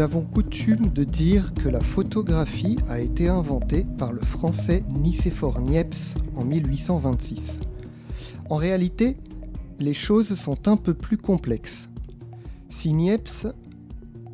[0.00, 5.60] Nous avons coutume de dire que la photographie a été inventée par le français Nicéphore
[5.60, 7.60] Niepce en 1826.
[8.48, 9.18] En réalité,
[9.78, 11.90] les choses sont un peu plus complexes.
[12.70, 13.46] Si Niepce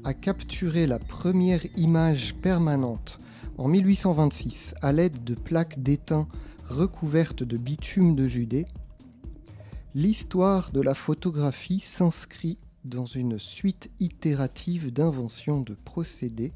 [0.05, 3.19] a capturé la première image permanente
[3.59, 6.29] en 1826 à l'aide de plaques d'étain
[6.69, 8.66] recouvertes de bitume de Judée,
[9.96, 16.52] l'histoire de la photographie s'inscrit dans une suite itérative d'inventions de procédés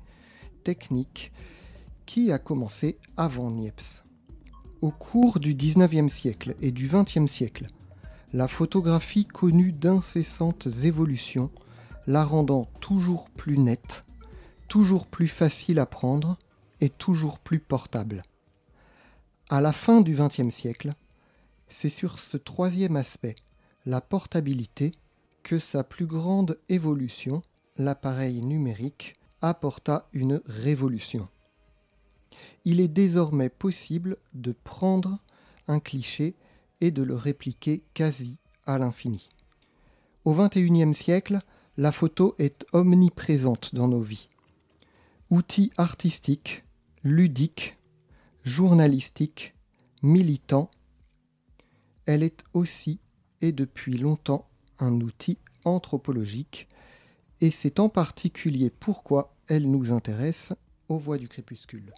[0.64, 1.32] techniques
[2.06, 4.02] qui a commencé avant Niepce.
[4.80, 7.66] Au cours du XIXe siècle et du XXe siècle,
[8.32, 11.50] la photographie connut d'incessantes évolutions,
[12.06, 14.04] la rendant toujours plus nette,
[14.68, 16.38] toujours plus facile à prendre
[16.80, 18.22] et toujours plus portable.
[19.48, 20.92] À la fin du XXe siècle,
[21.68, 23.36] c'est sur ce troisième aspect,
[23.84, 24.92] la portabilité,
[25.42, 27.42] que sa plus grande évolution,
[27.76, 31.28] l'appareil numérique, apporta une révolution.
[32.64, 35.18] Il est désormais possible de prendre
[35.66, 36.36] un cliché
[36.80, 39.28] et de le répliquer quasi à l'infini.
[40.24, 41.38] Au XXIe siècle,
[41.76, 44.28] la photo est omniprésente dans nos vies.
[45.30, 46.64] Outil artistique,
[47.02, 47.78] ludique,
[48.44, 49.54] journalistique,
[50.02, 50.70] militant,
[52.06, 53.00] elle est aussi
[53.40, 54.49] et depuis longtemps
[54.80, 56.68] un outil anthropologique,
[57.40, 60.52] et c'est en particulier pourquoi elle nous intéresse
[60.88, 61.92] aux voix du crépuscule.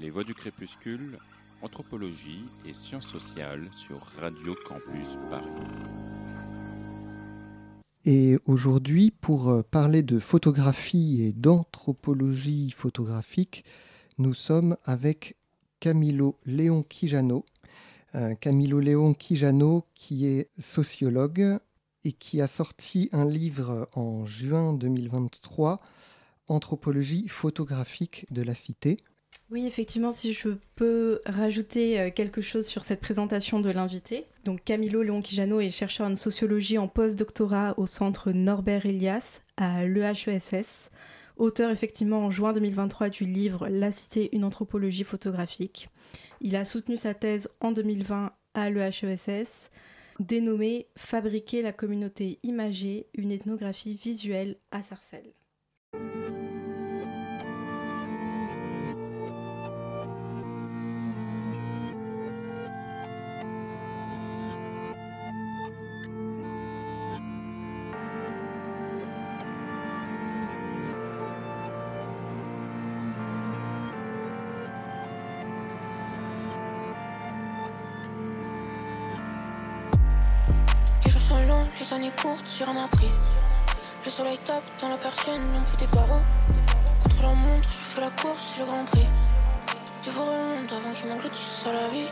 [0.00, 1.18] Les voix du crépuscule,
[1.62, 5.98] anthropologie et sciences sociales sur Radio Campus Paris.
[8.04, 13.64] Et aujourd'hui, pour euh, parler de photographie et d'anthropologie photographique,
[14.18, 15.36] nous sommes avec
[15.80, 17.44] Camilo Léon Quijano.
[18.14, 21.58] Euh, Camilo Léon Quijano, qui est sociologue
[22.04, 25.80] et qui a sorti un livre en juin 2023,
[26.46, 28.96] Anthropologie photographique de la cité.
[29.50, 34.26] Oui, effectivement, si je peux rajouter euh, quelque chose sur cette présentation de l'invité.
[34.44, 39.84] Donc Camilo Léon Quijano est chercheur en sociologie en post-doctorat au centre Norbert Elias à
[39.84, 40.90] l'EHESS
[41.38, 45.88] auteur effectivement en juin 2023 du livre La Cité, une anthropologie photographique.
[46.40, 49.70] Il a soutenu sa thèse en 2020 à l'EHESS,
[50.20, 55.32] dénommée Fabriquer la communauté imagée, une ethnographie visuelle à Sarcelles.
[81.98, 83.08] Les années courtes, j'ai rien appris.
[84.04, 86.22] Le soleil tape dans la persienne, on me fout des barreaux.
[87.02, 89.06] Contre la montre, je fais la course, c'est le grand prix.
[90.04, 92.08] Dévorer le monde avant qu'il m'engloutisse à la vie.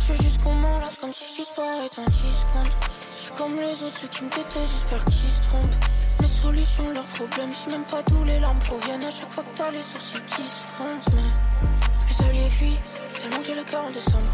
[0.00, 2.72] Je fais juste qu'on m'enlace comme si je disparais dans 10 secondes.
[3.16, 5.84] Je suis comme les autres, ceux qui me détestent, j'espère qu'ils se trompent.
[6.20, 9.04] Mes solutions, leurs problèmes, je même pas d'où les larmes proviennent.
[9.04, 12.80] À chaque fois que t'as les sourcils qui se froncent, mais les alliés fuient,
[13.12, 14.32] tellement que j'ai le cœur en décembre.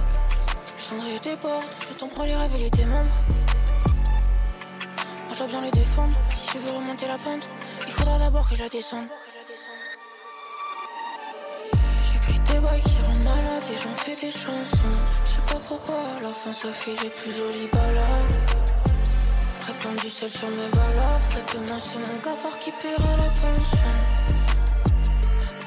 [0.76, 3.14] Le cendrier déborde, le temps prend les réveiller tes membres
[5.47, 6.16] bien les défendre.
[6.34, 7.49] Si je veux remonter la pente,
[7.87, 9.06] il faudra d'abord que je la descende.
[12.10, 14.99] J'écris des bails qui rendent malade et j'en fais des chansons.
[15.25, 18.34] Je sais pas pourquoi, à la fin ça fait les plus jolies balades.
[19.66, 21.37] Répandre du sel sur mes balafres.
[21.37, 23.94] Et demain c'est mon cafard qui paiera la pension.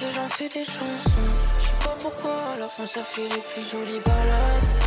[0.01, 1.31] Et j'en fais des chansons.
[1.59, 4.80] Je sais pas pourquoi, à la fin ça fait les plus jolies balades.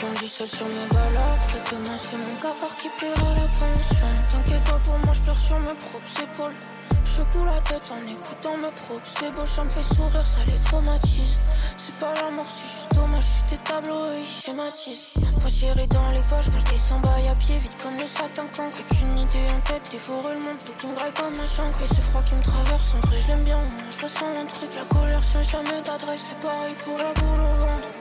[0.00, 4.06] Tendu seul sur mes Et demain c'est mon cafard qui paiera la pension.
[4.30, 6.54] T'inquiète pas pour moi, je pleure sur mes propres épaules.
[7.04, 10.40] Je coule la tête en écoutant mes propres C'est beau, ça me fait sourire, ça
[10.46, 11.40] les traumatise.
[11.78, 13.24] C'est pas la mort, c'est juste dommage.
[13.24, 15.08] Je des tableaux et ils schématisent.
[15.88, 19.18] Dans les poches quand je descends bail à pied Vite comme le sac d'un une
[19.18, 20.58] idée en tête, dévorer le monde.
[20.76, 23.28] Tout me graille comme un chancre Et c'est froid qui me traverse, en vrai je
[23.28, 23.56] l'aime bien.
[23.56, 26.20] Moi je ressens un truc, la colère sans jamais d'adresse.
[26.28, 27.95] C'est pareil pour la boule au ventre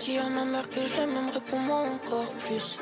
[0.00, 2.78] dis à ma mère que je l'aime, elle me répond-moi encore plus.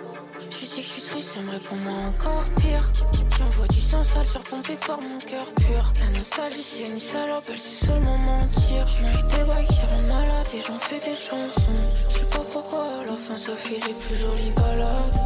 [0.50, 2.90] Je dis que je suis triste, elle me répond-moi encore pire.
[3.38, 5.92] J'envoie du sang sale sur ton par mon cœur pur.
[6.00, 8.86] La nostalgie, c'est une salope, elle sait seulement mentir.
[8.86, 11.82] Je des bails qui rendent malade et j'en fais des chansons.
[12.08, 15.20] Je sais pas pourquoi, à la fin ça fait les plus jolies balades.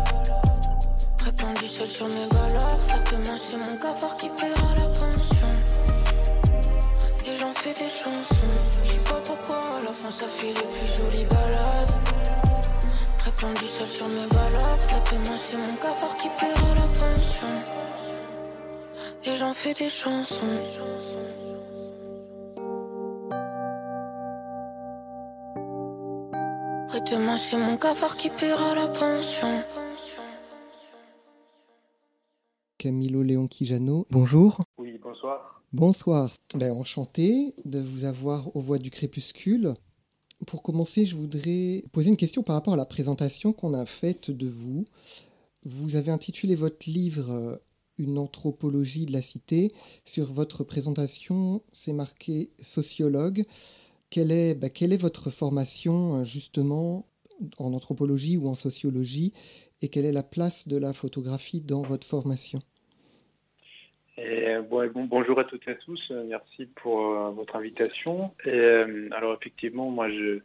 [1.25, 3.03] Répandu seul sur mes balafres.
[3.13, 5.76] Demain, c'est mon cafard qui paiera la pension.
[7.67, 8.35] Des chansons.
[8.85, 11.91] Je sais pas pourquoi, à la fin ça fait les plus jolies balades.
[13.25, 15.03] Répandu seul sur mes balafres.
[15.13, 17.49] Demain, c'est mon cafard qui paiera la pension.
[19.25, 20.63] et j'en fais des chansons.
[26.89, 29.65] Prête-moi, c'est mon cafard qui paiera la pension.
[32.79, 34.66] Camilo Léon Quijano, bonjour.
[35.03, 35.63] Bonsoir.
[35.73, 36.31] Bonsoir.
[36.55, 39.75] Ben, enchanté de vous avoir aux voix du crépuscule.
[40.47, 44.31] Pour commencer, je voudrais poser une question par rapport à la présentation qu'on a faite
[44.31, 44.85] de vous.
[45.65, 47.57] Vous avez intitulé votre livre euh,
[47.99, 49.73] Une anthropologie de la cité.
[50.05, 53.45] Sur votre présentation, c'est marqué sociologue.
[54.11, 57.09] Quelle est, ben, quelle est votre formation euh, justement
[57.59, 59.33] en anthropologie ou en sociologie?
[59.83, 62.61] Et quelle est la place de la photographie dans votre formation?
[64.69, 68.33] Bon, bonjour à toutes et à tous, merci pour euh, votre invitation.
[68.45, 70.41] Et, euh, alors effectivement, moi je,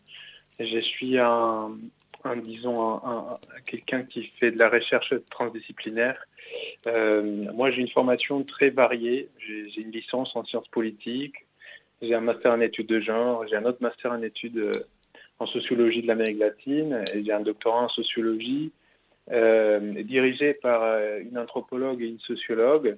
[0.60, 1.72] je suis un,
[2.44, 6.22] disons un, quelqu'un qui fait de la recherche transdisciplinaire.
[6.88, 9.30] Euh, moi j'ai une formation très variée.
[9.40, 11.46] J'ai une licence en sciences politiques,
[12.02, 14.72] j'ai un master en études de genre, j'ai un autre master en études
[15.40, 18.72] en sociologie de l'Amérique latine et j'ai un doctorat en sociologie
[19.30, 22.98] dirigé par une anthropologue et une sociologue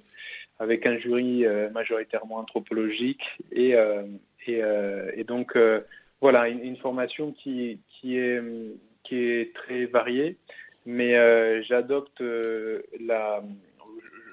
[0.58, 4.04] avec un jury euh, majoritairement anthropologique et, euh,
[4.48, 5.56] euh, donc
[6.20, 10.36] voilà une, formation qui, est, très variée,
[10.86, 11.14] mais
[11.62, 12.22] j'adopte
[13.00, 13.42] la,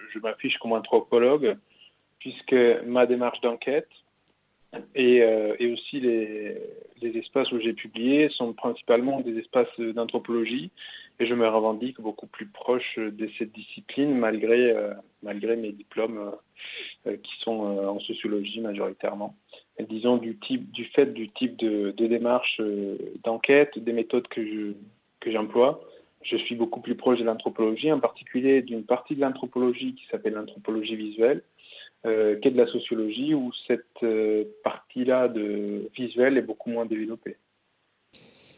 [0.10, 1.58] je m'affiche comme anthropologue
[2.20, 3.90] puisque ma démarche d'enquête
[4.96, 5.24] et,
[5.74, 10.72] aussi les espaces où j'ai publié sont principalement des espaces d'anthropologie
[11.20, 16.18] et je me revendique beaucoup plus proche de cette discipline malgré, euh, malgré mes diplômes
[16.18, 16.32] euh,
[17.12, 19.36] euh, qui sont en sociologie majoritairement.
[19.80, 22.62] disons du, type, du fait du type de, démarche
[23.24, 24.74] d'enquête, des méthodes que, je,
[25.20, 25.82] que j'emploie,
[26.24, 30.34] je suis beaucoup plus proche de l'anthropologie, en particulier d'une partie de l'anthropologie qui s'appelle
[30.34, 31.42] l'anthropologie visuelle,
[32.04, 34.06] qu'est de la sociologie où cette
[34.64, 37.38] partie-là de visuel est beaucoup moins développée.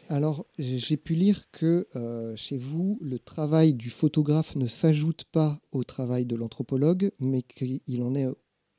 [0.08, 5.58] Alors, j'ai pu lire que euh, chez vous, le travail du photographe ne s'ajoute pas
[5.72, 8.26] au travail de l'anthropologue, mais qu'il en est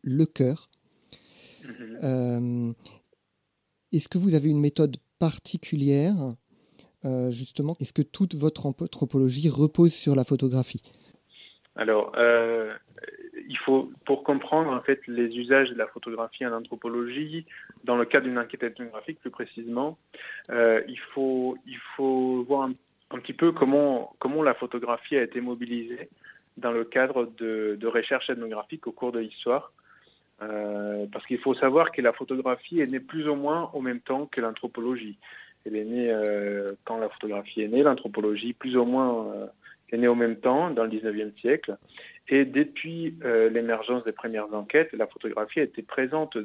[0.03, 0.69] le cœur.
[1.63, 1.99] Mhm.
[2.03, 2.73] Euh,
[3.91, 6.35] est-ce que vous avez une méthode particulière,
[7.05, 7.75] euh, justement?
[7.79, 10.83] Est-ce que toute votre anthropologie repose sur la photographie?
[11.75, 12.13] Alors,
[13.47, 17.45] il faut, pour comprendre en fait les usages de la photographie en anthropologie,
[17.83, 19.97] dans le cadre d'une enquête ethnographique plus précisément,
[20.49, 22.69] euh, il, faut, il faut voir
[23.09, 26.09] un, petit peu comment, comment la photographie a été mobilisée
[26.57, 29.71] dans le cadre de, de recherche ethnographique au cours de l'histoire.
[30.41, 34.01] Euh, parce qu'il faut savoir que la photographie est née plus ou moins au même
[34.01, 35.17] temps que l'anthropologie.
[35.65, 39.49] Elle est née euh, quand la photographie est née, l'anthropologie plus ou moins
[39.91, 41.77] est née au même temps, dans le 19e siècle.
[42.27, 46.37] Et depuis euh, l'émergence des premières enquêtes, la photographie a été présente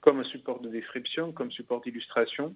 [0.00, 2.54] comme support de description, comme support d'illustration,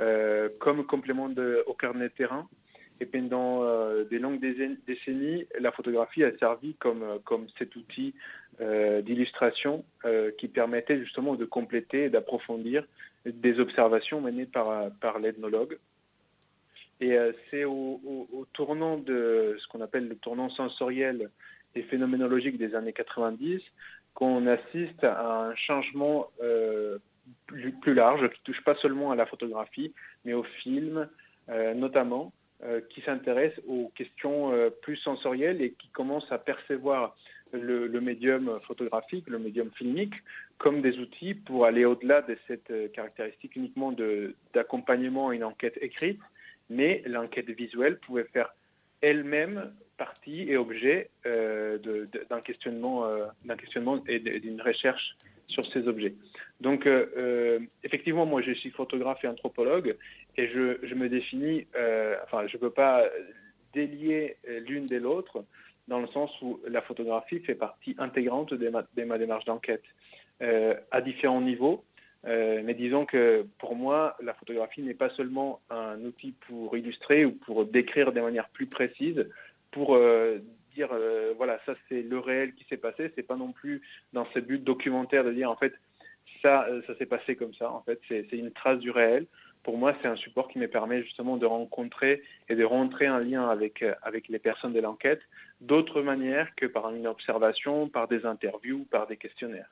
[0.00, 1.30] euh, comme complément
[1.66, 2.46] au carnet de terrain.
[3.02, 8.14] Et pendant euh, des longues décennies, la photographie a servi comme, comme cet outil
[9.02, 9.86] d'illustration
[10.36, 12.84] qui permettait justement de compléter et d'approfondir
[13.24, 15.78] des observations menées par, par l'ethnologue.
[17.00, 21.30] Et euh, c'est au, tournant de ce qu'on appelle le tournant sensoriel
[21.74, 23.62] et phénoménologique des années 90
[24.12, 26.98] qu'on assiste à un changement euh,
[27.46, 31.08] plus, large qui touche pas seulement à la photographie, mais au film
[31.48, 32.32] euh, notamment,
[32.90, 34.52] qui s'intéresse aux questions
[34.82, 37.16] plus sensorielles et qui commence à percevoir
[37.54, 40.12] le, le, médium photographique, le médium filmique,
[40.58, 43.94] comme des outils pour aller au-delà de cette caractéristique uniquement
[44.52, 46.20] d'accompagnement à une enquête écrite,
[46.70, 48.54] mais l'enquête visuelle pouvait faire
[49.02, 51.76] elle-même partie et objet euh,
[52.30, 53.26] d'un questionnement, euh,
[53.58, 55.14] questionnement et d'une recherche
[55.46, 56.14] sur ces objets.
[56.60, 59.96] Donc, euh, effectivement, moi, je suis photographe et anthropologue,
[60.38, 61.66] et je, me définis,
[62.24, 63.04] enfin, je ne peux pas
[63.74, 64.36] délier
[64.66, 65.44] l'une de l'autre,
[65.88, 69.84] dans le sens où la photographie fait partie intégrante de ma, de ma démarche d'enquête,
[70.40, 71.84] à différents niveaux,
[72.26, 77.24] euh, mais disons que pour moi, la photographie n'est pas seulement un outil pour illustrer
[77.24, 79.26] ou pour décrire de manière plus précise,
[79.70, 80.38] pour euh,
[80.74, 83.10] dire euh, voilà, ça c'est le réel qui s'est passé.
[83.14, 83.80] C'est pas non plus
[84.12, 85.74] dans ce but documentaire de dire en fait
[86.42, 87.70] ça, ça s'est passé comme ça.
[87.70, 89.26] En fait, c'est une trace du réel.
[89.62, 93.18] Pour moi, c'est un support qui me permet justement de rencontrer et de rentrer en
[93.18, 95.20] lien avec, avec les personnes de l'enquête
[95.60, 99.70] d'autres manières que par une observation, par des interviews, par des questionnaires.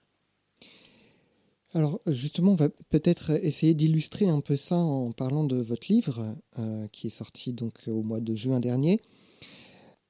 [1.75, 6.35] Alors justement, on va peut-être essayer d'illustrer un peu ça en parlant de votre livre
[6.59, 9.03] euh, qui est sorti donc au mois de juin dernier.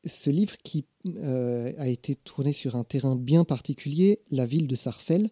[0.07, 0.85] ce livre qui
[1.23, 5.31] a été tourné sur un terrain bien particulier, la ville de Sarcelles,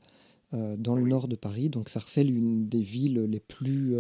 [0.53, 1.69] dans le nord de Paris.
[1.69, 3.95] Donc Sarcelles, une des villes les plus,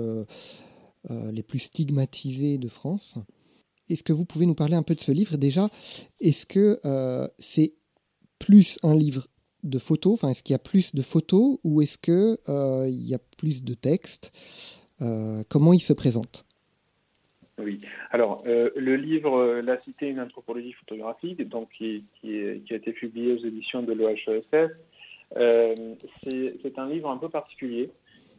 [1.10, 3.16] les plus stigmatisées de France.
[3.88, 5.36] Est-ce que vous pouvez nous parler un peu de ce livre?
[5.36, 5.68] Déjà
[6.20, 6.80] Est-ce que
[7.38, 7.74] c'est
[8.38, 9.28] plus un livre
[9.68, 13.14] de photos Enfin, est-ce qu'il y a plus de photos ou est-ce qu'il euh, y
[13.14, 14.32] a plus de textes
[15.02, 16.44] euh, Comment il se présente
[17.58, 17.80] Oui.
[18.10, 23.44] Alors, euh, le livre La cité, une anthropologie photographique, donc qui, a été publié aux
[23.44, 24.70] éditions de l'OHESS,
[26.24, 27.90] c'est un livre un peu particulier.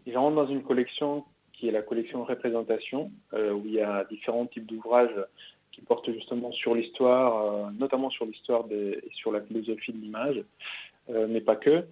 [0.05, 4.45] Il rentre dans une collection qui est la collection Représentation, où il y a différents
[4.45, 5.25] types d'ouvrages
[5.71, 10.43] qui portent justement sur l'histoire, notamment sur l'histoire et sur la philosophie de l'image.
[11.09, 11.85] Euh, mais pas que.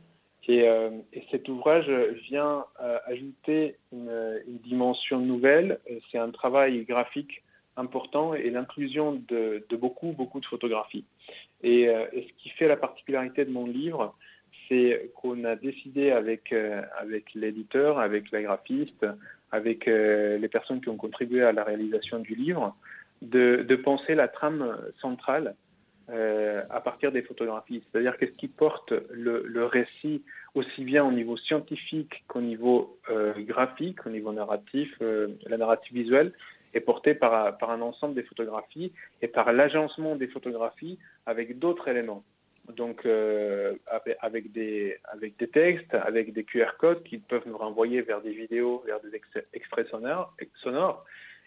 [0.48, 0.90] Et, euh,
[1.32, 1.90] cet ouvrage
[2.30, 5.80] vient euh, ajouter une, dimension nouvelle.
[6.12, 7.44] C'est un travail graphique
[7.78, 11.06] important et l'inclusion de, beaucoup, beaucoup de photographies.
[11.64, 14.16] Et, ce qui fait la particularité de mon livre,
[14.68, 16.54] c'est qu'on a décidé avec,
[17.34, 19.06] l'éditeur, avec la graphiste,
[19.52, 22.76] avec les personnes qui ont contribué à la réalisation du livre,
[23.22, 25.56] de penser la trame centrale
[26.12, 27.82] euh, à partir des photographies.
[27.82, 34.06] C'est-à-dire qu'est-ce qui porte le, récit aussi bien au niveau scientifique qu'au niveau euh, graphique,
[34.06, 36.32] au niveau narratif, euh, la narrative visuelle
[36.76, 38.92] est portée par, un ensemble des photographies
[39.24, 42.24] et par l'agencement des photographies avec d'autres éléments.
[42.76, 43.08] Donc
[44.22, 45.00] avec, des,
[45.54, 49.10] textes, avec des QR codes qui peuvent nous renvoyer vers des vidéos, vers des
[49.54, 50.36] extraits sonores.
[50.62, 51.04] sonores.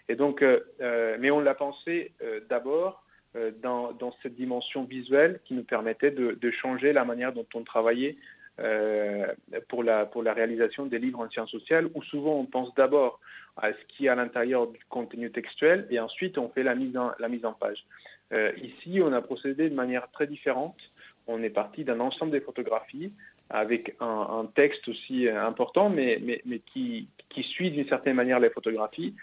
[0.08, 0.44] Et donc,
[0.80, 2.12] mais on l'a pensé
[2.48, 3.04] d'abord
[3.36, 8.16] euh, dans, cette dimension visuelle qui nous permettait de, changer la manière dont on travaillait
[8.58, 9.26] euh,
[9.68, 13.20] pour, la, pour la réalisation des livres en sciences sociales, où souvent on pense d'abord
[13.58, 16.96] à ce qui est à l'intérieur du contenu textuel et ensuite on fait la mise
[16.96, 17.84] en, la mise en page.
[18.32, 20.78] Euh, ici, on a procédé de manière très différente.
[21.26, 23.12] On est parti d'un ensemble des photographies
[23.50, 28.50] avec un, texte aussi important, mais, mais, mais qui, qui suit d'une certaine manière les
[28.50, 29.14] photographies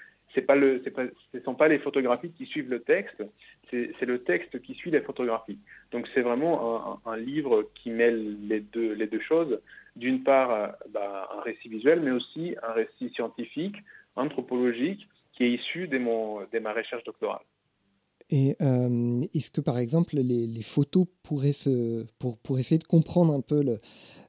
[0.41, 3.23] le, pas, ce ne sont pas les photographies qui suivent le texte,
[3.71, 5.59] c'est le texte qui suit les photographies.
[5.91, 9.59] Donc c'est vraiment un, livre qui mêle les deux, choses.
[9.95, 13.77] D'une part, euh, bah, un récit visuel, mais aussi un récit scientifique,
[14.15, 17.43] anthropologique, qui est issu de, ma recherche doctorale.
[18.29, 23.41] Et euh, est-ce que par exemple les, photos pourraient se, pour, essayer de comprendre un
[23.41, 23.79] peu le,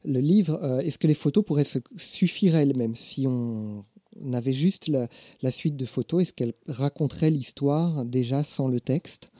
[0.04, 3.84] le livre, euh, est-ce que les photos pourraient se suffire elles-mêmes si on
[4.24, 6.22] on avait juste la, suite de photos.
[6.22, 9.30] Est-ce qu'elle raconterait l'histoire déjà sans le texte?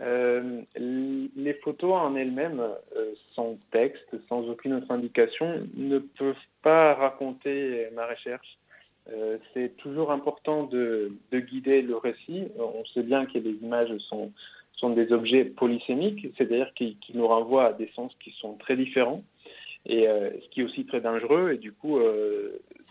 [0.00, 6.94] Euh, les photos en elles-mêmes, euh, sans texte, sans aucune autre indication, ne peuvent pas
[6.94, 8.58] raconter ma recherche.
[9.10, 12.44] Euh, c'est toujours important de, guider le récit.
[12.58, 14.32] On sait bien que les images sont,
[14.74, 19.24] sont des objets polysémiques, c'est-à-dire qu'ils nous renvoient à des sens qui sont très différents,
[19.86, 21.52] et ce qui est aussi très dangereux.
[21.52, 21.98] Et du coup,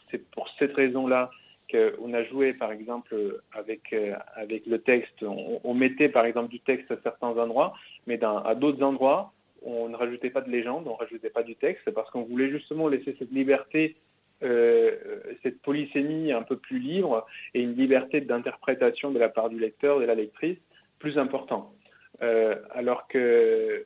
[0.09, 1.29] c'est pour cette raison-là
[1.71, 4.05] qu'on a joué, par exemple, avec, euh,
[4.47, 5.23] le texte.
[5.23, 7.73] On, mettait, par exemple, du texte à certains endroits,
[8.05, 9.33] mais à d'autres endroits,
[9.63, 12.49] on ne rajoutait pas de légende, on ne rajoutait pas du texte, parce qu'on voulait
[12.49, 13.97] justement laisser cette liberté,
[14.43, 14.95] euh,
[15.43, 19.99] cette polysémie un peu plus libre et une liberté d'interprétation de la part du lecteur,
[19.99, 20.59] de la lectrice,
[20.99, 21.73] plus important.
[22.21, 23.85] Euh, alors que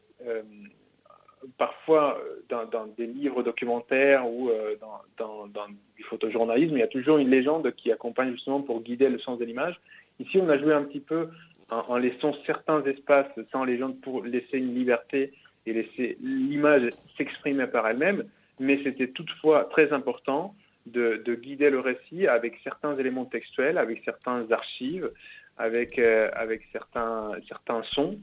[1.58, 2.20] parfois
[2.52, 4.76] euh, dans, des livres documentaires ou euh,
[5.18, 5.48] dans,
[5.96, 9.40] du photojournalisme, il y a toujours une légende qui accompagne justement pour guider le sens
[9.40, 9.80] de l'image.
[10.20, 11.30] Ici, on a joué un petit peu
[11.72, 15.34] en, laissant certains espaces sans légende pour laisser une liberté
[15.66, 18.24] et laisser l'image s'exprimer par elle-même,
[18.60, 20.56] mais c'était toutefois très important
[20.86, 25.12] de, guider le récit avec certains éléments textuels, avec certains archives,
[25.58, 28.20] avec, euh, avec certains, certains sons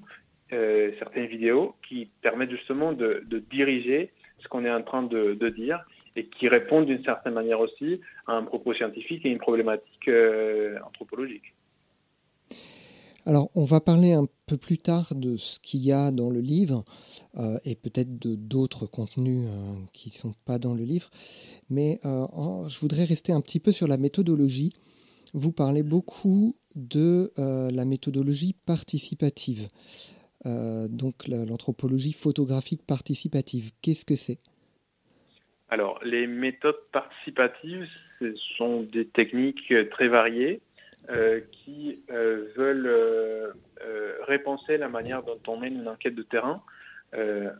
[0.52, 5.84] euh, certaines vidéos qui permettent justement de, diriger ce qu'on est en train de, dire
[6.16, 10.78] et qui répondent d'une certaine manière aussi à un propos scientifique et une problématique euh,
[10.86, 11.54] anthropologique.
[13.26, 16.40] Alors, on va parler un peu plus tard de ce qu'il y a dans le
[16.40, 16.82] livre
[17.36, 19.46] euh, et peut-être de d'autres contenus
[19.92, 21.10] qui ne sont pas dans le livre.
[21.68, 24.72] Mais je voudrais rester un petit peu sur la méthodologie.
[25.34, 29.68] Vous parlez beaucoup de la méthodologie participative.
[30.46, 33.72] Euh, donc l'anthropologie photographique participative.
[33.82, 34.38] Qu'est-ce que c'est?
[35.68, 37.86] Alors, les méthodes participatives,
[38.20, 40.60] ce sont des techniques très variées
[41.10, 43.54] euh, qui euh, veulent
[44.26, 46.62] répenser la manière dont on mène une enquête de terrain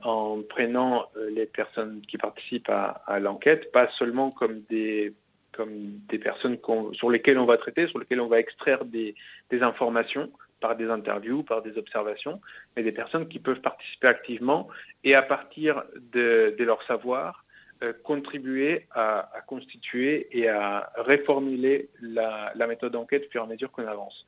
[0.03, 5.15] en prenant les personnes qui participent à, l'enquête, pas seulement comme des
[5.53, 6.59] comme des personnes
[6.93, 9.15] sur lesquelles on va traiter, sur lesquelles on va extraire des
[9.51, 10.31] informations,
[10.61, 12.41] par des interviews, par des observations,
[12.77, 14.69] mais des personnes qui peuvent participer activement
[15.05, 17.45] et à partir de, leur savoir,
[17.85, 23.71] euh, contribuer à, constituer et à réformuler la, méthode d'enquête au fur et à mesure
[23.71, 24.27] qu'on avance.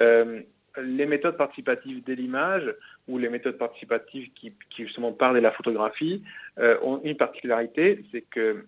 [0.00, 0.40] Euh,
[0.82, 2.74] les méthodes participatives de l'image
[3.06, 6.24] ou les méthodes participatives qui, justement parlent de la photographie
[6.58, 8.66] euh, ont une particularité, c'est que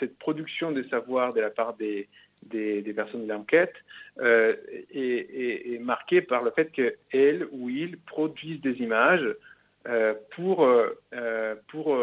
[0.00, 2.08] cette production de savoir de la part des,
[2.42, 3.74] des, personnes de l'enquête
[4.20, 4.56] euh,
[4.92, 9.34] est, marquée par le fait qu'elles ou ils produisent des images
[9.88, 11.98] euh, pour, euh, pour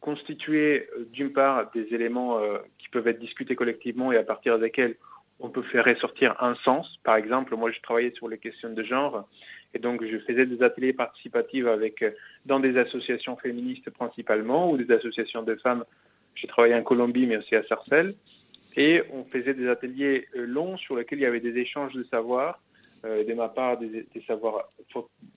[0.00, 2.40] constituer d'une part des éléments
[2.78, 4.96] qui peuvent être discutés collectivement et à partir desquels
[5.42, 6.98] on peut faire ressortir un sens.
[7.02, 9.28] Par exemple, moi je travaillais sur les questions de genre
[9.72, 11.64] et donc je faisais des ateliers participatifs
[12.44, 15.84] dans des associations féministes principalement ou des associations de femmes.
[16.34, 18.14] J'ai travaillé en Colombie mais aussi à Sarcelles.
[18.76, 22.04] Et on faisait des ateliers euh, longs sur lesquels il y avait des échanges de
[22.04, 22.60] savoir,
[23.04, 24.68] euh, de ma part des, savoirs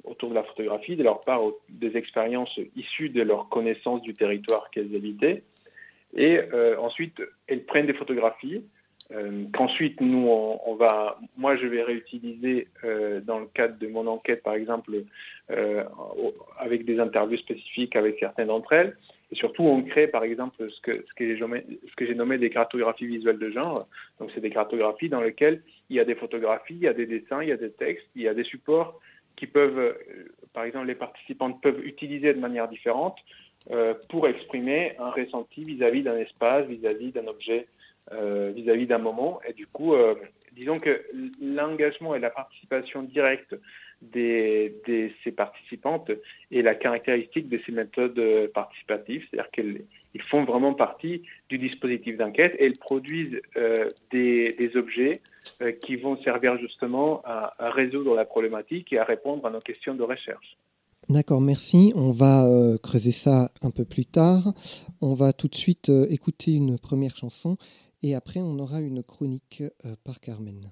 [0.04, 4.70] autour de la photographie, de leur part des expériences issues de leur connaissance du territoire
[4.70, 5.44] qu'elles habitaient.
[6.16, 8.64] Et euh, ensuite, elles prennent des photographies
[9.52, 12.70] qu'ensuite nous on, va, moi je vais réutiliser
[13.28, 14.92] dans le cadre de mon enquête par exemple
[16.58, 18.98] avec des interviews spécifiques avec certaines d'entre elles.
[19.34, 23.88] Et surtout, on crée par exemple ce que, j'ai nommé, des cartographies visuelles de genre.
[24.20, 27.08] Donc, c'est des cartographies dans lesquelles il y a des photographies, il y a des
[27.08, 29.00] dessins, il y a des textes, il y a des supports
[29.36, 29.94] qui peuvent, euh,
[30.54, 33.18] par exemple, les participantes peuvent utiliser de manière différente
[33.72, 37.66] euh, pour exprimer un ressenti vis-à-vis d'un espace, vis-à-vis d'un objet,
[38.12, 39.42] euh, vis-à-vis d'un moment.
[39.48, 39.96] Et du coup,
[40.52, 41.02] disons que
[41.42, 43.56] l'engagement et la participation directe
[44.14, 46.12] de ces participantes
[46.52, 52.18] et la caractéristique de ces méthodes euh, participatives, c'est-à-dire qu'ils font vraiment partie du dispositif
[52.18, 55.22] d'enquête et elles produisent euh, des, objets
[55.62, 59.96] euh, qui vont servir justement à, résoudre la problématique et à répondre à nos questions
[59.96, 60.58] de recherche.
[61.10, 61.92] D'accord, merci.
[61.96, 62.48] On va
[62.82, 64.54] creuser ça un peu plus tard.
[65.02, 67.58] On va tout de suite écouter une première chanson
[68.02, 69.64] et après on aura une chronique
[70.06, 70.72] par Carmen.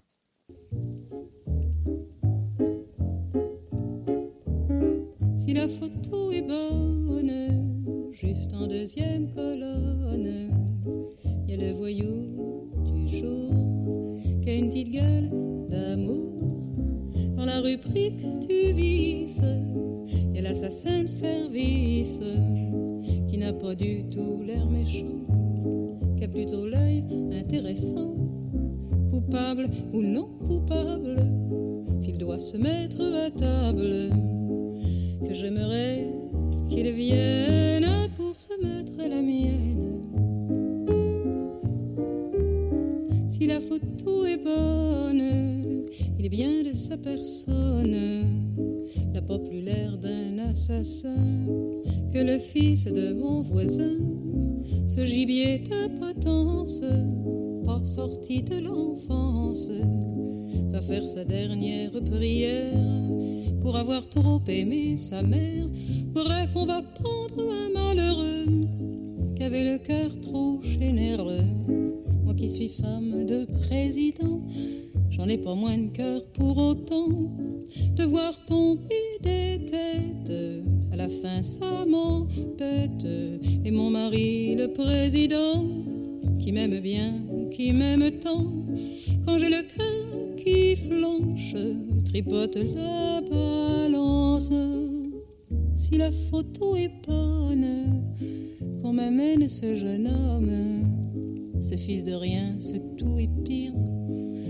[5.41, 10.51] Si la photo est bonne, juste en deuxième colonne,
[11.47, 15.29] y a le voyou du jour qui a une petite gueule
[15.67, 16.37] d'amour.
[17.35, 19.41] Dans la rubrique du vice,
[20.31, 22.21] y a l'assassin de service
[23.27, 25.25] qui n'a pas du tout l'air méchant,
[26.17, 28.13] qui a plutôt l'œil intéressant,
[29.09, 31.17] coupable ou non coupable,
[31.99, 34.11] s'il doit se mettre à table
[35.27, 36.13] que j'aimerais
[36.69, 40.01] qu'il vienne pour se mettre à la mienne.
[43.27, 45.85] Si la photo est bonne,
[46.19, 48.31] il est bien de sa personne,
[49.39, 51.15] plus l'air d'un assassin.
[52.13, 53.97] Que le fils de mon voisin,
[54.87, 56.81] ce gibier de potence,
[57.65, 59.71] pas sorti de l'enfance,
[60.71, 62.90] va faire sa dernière prière
[63.61, 65.67] pour avoir trop aimé sa mère.
[66.13, 68.61] Bref, on va pendre un malheureux
[69.35, 71.45] qui avait le cœur trop généreux.
[72.23, 74.41] Moi qui suis femme de président,
[75.09, 77.07] j'en ai pas moins de cœur pour autant
[77.95, 80.33] de voir tomber des têtes.
[80.91, 83.05] À la fin, ça m'empête.
[83.63, 85.63] Et mon mari, le président,
[86.39, 87.13] qui m'aime bien,
[87.51, 88.47] qui m'aime tant,
[89.25, 91.55] quand j'ai le cœur qui flanche
[92.05, 93.20] tripote la.
[95.91, 103.19] Si la photo est qu'on m'amène ce jeune homme, ce fils de rien, ce tout
[103.19, 103.73] est pire.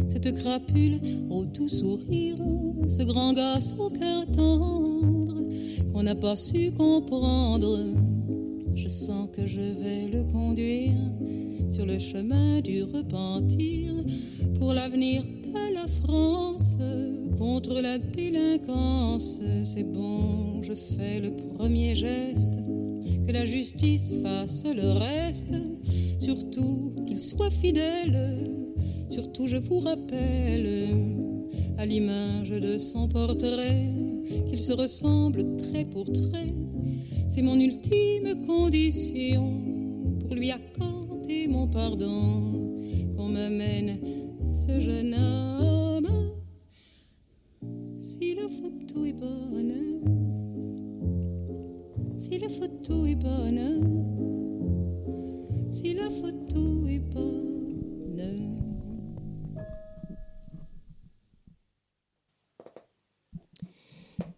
[0.10, 0.99] Cette crapule
[1.32, 2.38] au tout sourire,
[2.88, 5.36] ce grand gars au cœur tendre,
[5.91, 7.86] qu'on n'a pas su comprendre.
[8.75, 10.93] Je sens que je vais le conduire
[11.71, 13.95] sur le chemin du repentir
[14.60, 16.77] pour l'avenir de la France
[17.36, 19.39] contre la délinquance.
[19.63, 22.54] C'est bon, je fais le premier geste,
[23.26, 25.54] que la justice fasse le reste,
[26.19, 28.47] surtout qu'il soit fidèle,
[29.10, 30.67] surtout je vous rappelle,
[31.78, 33.89] à l'image de son portrait,
[34.47, 36.54] qu'il se ressemble trait pour trait.
[37.30, 39.62] C'est mon ultime condition
[40.19, 42.76] pour lui accorder mon pardon,
[43.15, 44.00] qu'on m'amène
[44.54, 46.08] ce jeune homme.
[48.00, 49.90] Si la photo est bonne,
[52.32, 53.60] si la photo est bonne,
[55.70, 58.62] si la photo est bonne.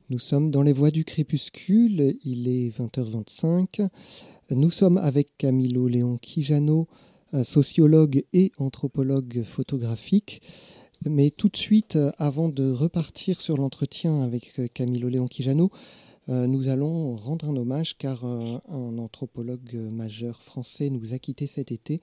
[0.10, 3.88] Nous sommes dans les voies du crépuscule, il est 20h25.
[4.50, 6.88] Nous sommes avec Camilo Léon Quijano,
[7.44, 10.42] sociologue et anthropologue photographique.
[11.06, 16.68] Mais tout de suite, avant de repartir sur l'entretien avec Camilo Léon Quijano, euh, nous
[16.70, 22.02] allons rendre un hommage car euh, un anthropologue majeur français nous a quittés cet été,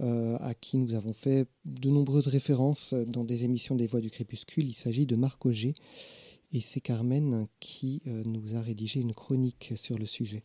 [0.00, 4.10] euh, à qui nous avons fait de nombreuses références dans des émissions des Voix du
[4.10, 4.68] Crépuscule.
[4.68, 5.74] Il s'agit de Marc Auger
[6.52, 10.42] et c'est Carmen qui nous a rédigé une chronique sur le sujet.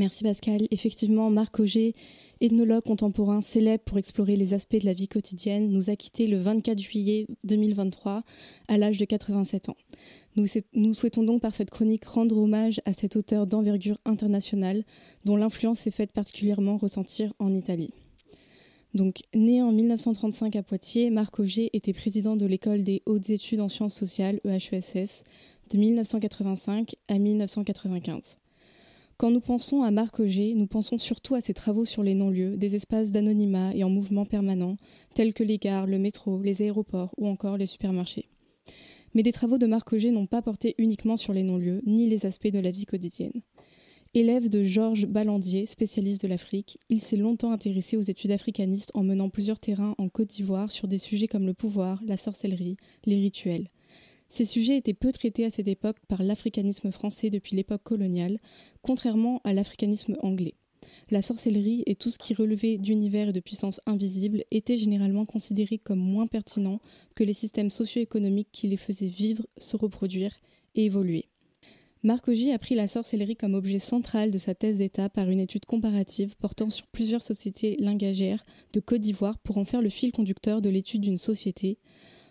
[0.00, 0.66] Merci Pascal.
[0.70, 1.92] Effectivement, Marc Auger,
[2.40, 6.38] ethnologue contemporain célèbre pour explorer les aspects de la vie quotidienne, nous a quittés le
[6.38, 8.22] 24 juillet 2023
[8.68, 9.76] à l'âge de 87 ans.
[10.36, 14.84] Nous, souhaitons donc par cette chronique rendre hommage à cet auteur d'envergure internationale
[15.26, 17.90] dont l'influence s'est faite particulièrement ressentir en Italie.
[18.94, 23.60] Donc, né en 1935 à Poitiers, Marc Auger était président de l'école des hautes études
[23.60, 25.24] en sciences sociales, EHESS,
[25.68, 28.38] de 1985 à 1995.
[29.20, 32.56] Quand nous pensons à Marc Auger, nous pensons surtout à ses travaux sur les non-lieux,
[32.56, 34.78] des espaces d'anonymat et en mouvement permanent,
[35.14, 38.30] tels que les gares, le métro, les aéroports ou encore les supermarchés.
[39.12, 42.24] Mais les travaux de Marc Auger n'ont pas porté uniquement sur les non-lieux, ni les
[42.24, 43.42] aspects de la vie quotidienne.
[44.14, 49.04] Élève de Georges Ballandier, spécialiste de l'Afrique, il s'est longtemps intéressé aux études africanistes en
[49.04, 53.16] menant plusieurs terrains en Côte d'Ivoire sur des sujets comme le pouvoir, la sorcellerie, les
[53.16, 53.68] rituels.
[54.30, 58.38] Ces sujets étaient peu traités à cette époque par l'africanisme français depuis l'époque coloniale,
[58.80, 60.54] contrairement à l'africanisme anglais
[61.10, 65.78] la sorcellerie et tout ce qui relevait d'univers et de puissances invisibles était généralement considéré
[65.78, 66.80] comme moins pertinent
[67.14, 70.36] que les systèmes socio-économiques qui les faisaient vivre, se reproduire
[70.74, 71.26] et évoluer.
[72.02, 75.40] Marc Augy a pris la sorcellerie comme objet central de sa thèse d'État par une
[75.40, 80.10] étude comparative portant sur plusieurs sociétés lingagères de Côte d'Ivoire pour en faire le fil
[80.10, 81.78] conducteur de l'étude d'une société,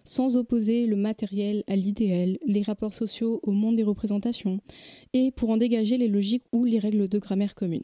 [0.03, 4.59] sans opposer le matériel à l'idéal, les rapports sociaux au monde des représentations,
[5.13, 7.83] et pour en dégager les logiques ou les règles de grammaire communes.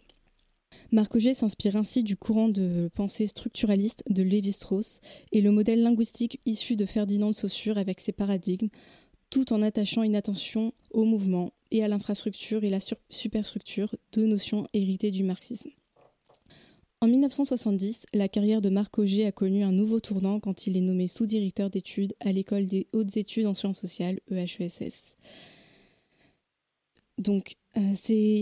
[0.92, 5.02] Marc Auger s'inspire ainsi du courant de pensée structuraliste de Lévi-Strauss
[5.32, 8.70] et le modèle linguistique issu de Ferdinand de Saussure avec ses paradigmes,
[9.30, 14.68] tout en attachant une attention au mouvement et à l'infrastructure et la superstructure, deux notions
[14.74, 15.72] héritées du marxisme.
[17.06, 20.82] En 1970, la carrière de Marc Auger a connu un nouveau tournant quand il est
[20.82, 25.16] nommé sous-directeur d'études à l'école des hautes études en sciences sociales, EHESS.
[27.20, 27.94] Donc, euh,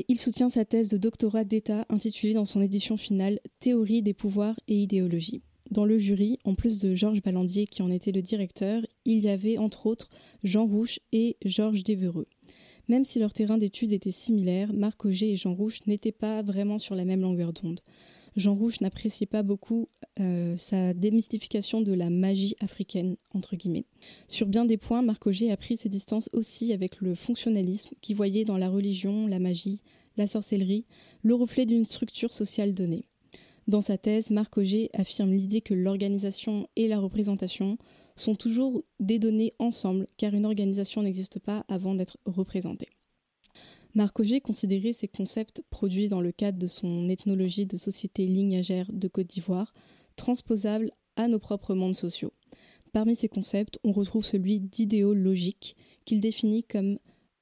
[0.08, 4.58] il soutient sa thèse de doctorat d'État intitulée dans son édition finale Théorie des pouvoirs
[4.70, 5.42] et idéologie.
[5.70, 9.28] Dans le jury, en plus de Georges Ballandier qui en était le directeur, il y
[9.28, 10.10] avait entre autres
[10.46, 12.28] Jean Rouche et Georges Devereux.
[12.88, 16.80] Même si leur terrain d'étude était similaire, Marc Auger et Jean Rouche n'étaient pas vraiment
[16.80, 17.82] sur la même longueur d'onde.
[18.36, 23.86] Jean Rouge n'appréciait pas beaucoup euh, sa démystification de la magie africaine, entre guillemets.
[24.28, 28.14] Sur bien des points, Marc Auger a pris ses distances aussi avec le fonctionnalisme qui
[28.14, 29.82] voyait dans la religion, la magie,
[30.18, 30.86] la sorcellerie,
[31.22, 33.06] le reflet d'une structure sociale donnée.
[33.68, 37.78] Dans sa thèse, Marc Auger affirme l'idée que l'organisation et la représentation
[38.16, 42.90] sont toujours des données ensemble, car une organisation n'existe pas avant d'être représentée.
[43.96, 48.92] Marc Auger considérait ces concepts produits dans le cadre de son ethnologie de société lignagère
[48.92, 49.74] de Côte d'Ivoire
[50.16, 52.34] transposables à nos propres mondes sociaux.
[52.92, 55.76] Parmi ces concepts, on retrouve celui d'idéologique
[56.06, 56.98] qu'il définit comme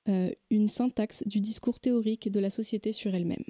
[0.10, 3.44] euh, une syntaxe du discours théorique de la société sur elle-même.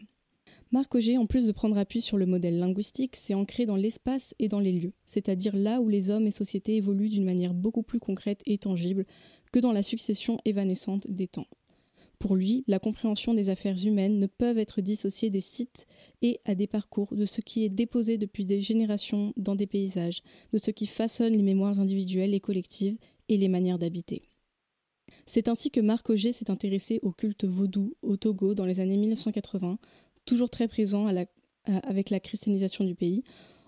[0.72, 4.34] Marc Auger, en plus de prendre appui sur le modèle linguistique, s'est ancré dans l'espace
[4.40, 7.84] et dans les lieux, c'est-à-dire là où les hommes et sociétés évoluent d'une manière beaucoup
[7.84, 9.06] plus concrète et tangible
[9.52, 11.48] que dans la succession évanescente des temps.
[12.22, 15.88] Pour lui, la compréhension des affaires humaines ne peuvent être dissociées des sites
[16.22, 20.22] et à des parcours, de ce qui est déposé depuis des générations dans des paysages,
[20.54, 24.22] de ce qui façonne les mémoires individuelles et collectives et les manières d'habiter.
[25.26, 28.98] C'est ainsi que Marc Auger s'est intéressé au culte vaudou au Togo dans les années
[28.98, 29.80] 1980,
[30.26, 31.08] toujours très présent
[31.66, 33.24] avec la christianisation du pays,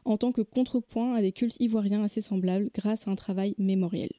[0.05, 4.11] en tant que contrepoint à des cultes ivoiriens assez semblables grâce à un travail mémoriel.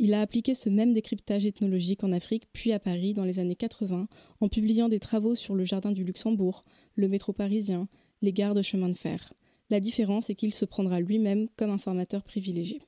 [0.00, 3.56] Il a appliqué ce même décryptage ethnologique en Afrique, puis à Paris dans les années
[3.56, 4.06] 80,
[4.40, 7.88] en publiant des travaux sur le jardin du Luxembourg, le métro parisien,
[8.22, 9.32] les gares de chemin de fer.
[9.70, 12.80] La différence est qu'il se prendra lui-même comme informateur privilégié.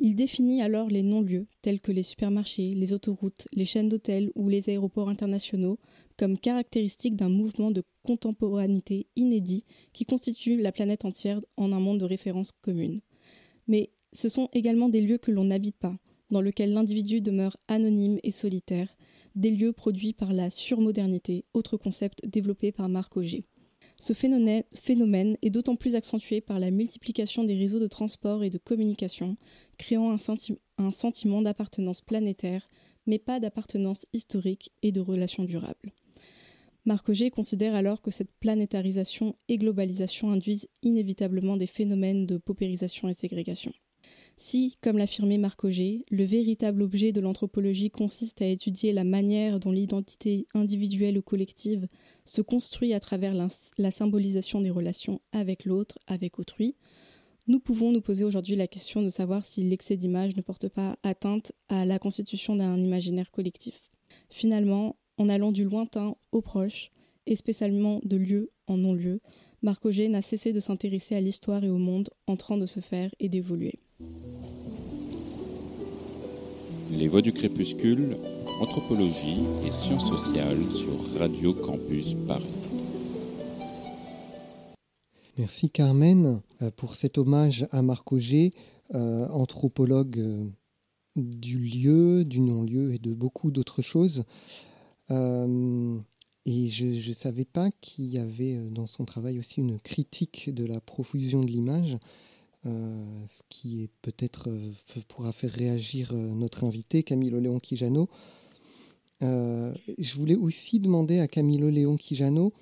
[0.00, 4.48] Il définit alors les non-lieux, tels que les supermarchés, les autoroutes, les chaînes d'hôtels ou
[4.48, 5.80] les aéroports internationaux,
[6.16, 11.98] comme caractéristiques d'un mouvement de contemporanéité inédit qui constitue la planète entière en un monde
[11.98, 13.00] de référence commune.
[13.66, 15.98] Mais ce sont également des lieux que l'on n'habite pas,
[16.30, 18.96] dans lequel l'individu demeure anonyme et solitaire,
[19.34, 23.44] des lieux produits par la surmodernité, autre concept développé par Marc Auger.
[24.00, 28.58] Ce phénomène est d'autant plus accentué par la multiplication des réseaux de transport et de
[28.58, 29.36] communication,
[29.76, 32.68] créant un, sentiment d'appartenance planétaire,
[33.06, 35.92] mais pas d'appartenance historique et de relations durables.
[36.84, 43.08] Marc Auger considère alors que cette planétarisation et globalisation induisent inévitablement des phénomènes de paupérisation
[43.08, 43.72] et ségrégation.
[44.40, 49.58] Si, comme l'affirmait Marc Auger, le véritable objet de l'anthropologie consiste à étudier la manière
[49.58, 51.88] dont l'identité individuelle ou collective
[52.24, 56.76] se construit à travers la, symbolisation des relations avec l'autre, avec autrui,
[57.48, 60.96] nous pouvons nous poser aujourd'hui la question de savoir si l'excès d'image ne porte pas
[61.02, 63.90] atteinte à la constitution d'un imaginaire collectif.
[64.30, 66.92] Finalement, en allant du lointain au proche,
[67.26, 69.20] et spécialement de lieu en non-lieu,
[69.62, 72.78] Marc Auger n'a cessé de s'intéresser à l'histoire et au monde en train de se
[72.78, 73.74] faire et d'évoluer.
[76.92, 78.16] Les voix du crépuscule,
[78.60, 82.46] anthropologie et sciences sociales sur Radio Campus Paris.
[85.36, 88.52] Merci Carmen euh, pour cet hommage à Marc Auger,
[88.94, 90.48] euh, anthropologue euh,
[91.16, 94.24] du lieu, du non-lieu et de beaucoup d'autres choses.
[95.10, 100.64] Et je ne savais pas qu'il y avait dans son travail aussi une critique de
[100.64, 101.98] la profusion de l'image,
[102.66, 104.72] euh, ce qui est peut-être euh,
[105.08, 108.08] pourra faire réagir notre invité, Camilo Léon Quijano.
[109.20, 112.52] je voulais aussi demander à Camilo Léon Quijano,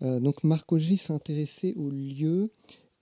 [0.00, 2.50] donc Marc Auger s'intéressait au lieu,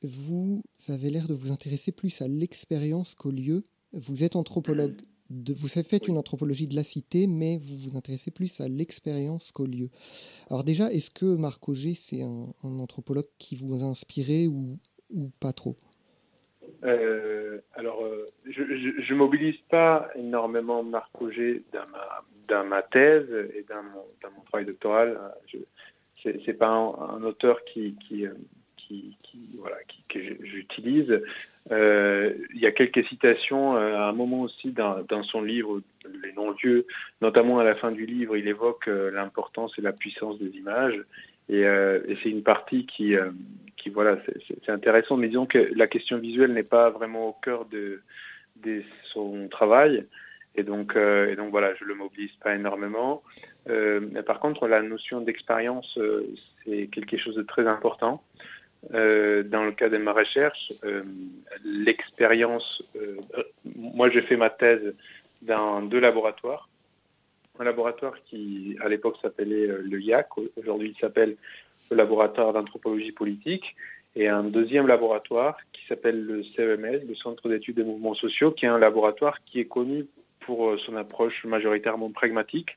[0.03, 3.65] vous avez l'air de vous intéresser plus à l'expérience qu'au lieu.
[3.93, 8.31] Vous êtes anthropologue vous avez fait une anthropologie de la cité, mais vous vous intéressez
[8.31, 9.91] plus à l'expérience qu'au lieu.
[10.51, 14.79] Alors déjà, est-ce que Marc Auger, c'est un, anthropologue qui vous a inspiré ou,
[15.11, 15.77] ou pas trop?
[16.85, 21.63] Euh, alors, euh, je ne mobilise pas énormément Marc Auger
[22.49, 25.19] dans ma, thèse et dans mon, travail doctoral.
[26.23, 28.35] Ce n'est pas un, auteur qui, euh,
[29.59, 29.77] voilà,
[30.09, 31.23] que j'utilise.
[31.71, 35.81] Il y a quelques citations à un moment aussi dans, son livre,
[36.23, 36.87] Les non-lieux,
[37.23, 41.01] notamment à la fin du livre, il évoque l'importance et la puissance des images.
[41.49, 41.65] Et,
[42.23, 43.17] c'est une partie qui,
[43.91, 44.19] voilà,
[44.49, 48.03] c'est intéressant, mais disons que la question visuelle n'est pas vraiment au cœur de,
[49.13, 50.07] son travail.
[50.57, 53.23] Et donc, et donc voilà, je le mobilise pas énormément.
[53.67, 55.99] mais par contre, la notion d'expérience,
[56.65, 58.23] c'est quelque chose de très important.
[58.93, 61.03] Euh, dans le cas de ma recherche, euh,
[61.65, 63.17] l'expérience, euh,
[63.77, 64.95] moi j'ai fait ma thèse
[65.43, 66.69] dans deux laboratoires.
[67.59, 71.37] Un laboratoire qui à l'époque s'appelait le IAC, aujourd'hui il s'appelle
[71.91, 73.77] le laboratoire d'anthropologie politique,
[74.17, 78.65] et un deuxième laboratoire qui s'appelle le CEMS, le Centre d'études des mouvements sociaux, qui
[78.65, 80.07] est un laboratoire qui est connu
[80.41, 82.77] pour son approche majoritairement pragmatique,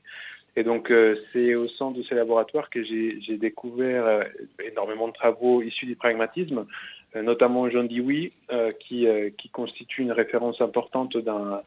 [0.58, 4.22] et donc, euh, c'est au sein de ces laboratoires que j'ai découvert euh,
[4.64, 6.66] énormément de travaux issus du pragmatisme,
[7.14, 8.32] euh, notamment Jean Dewey,
[8.80, 9.06] qui,
[9.52, 11.62] constitue une référence importante dans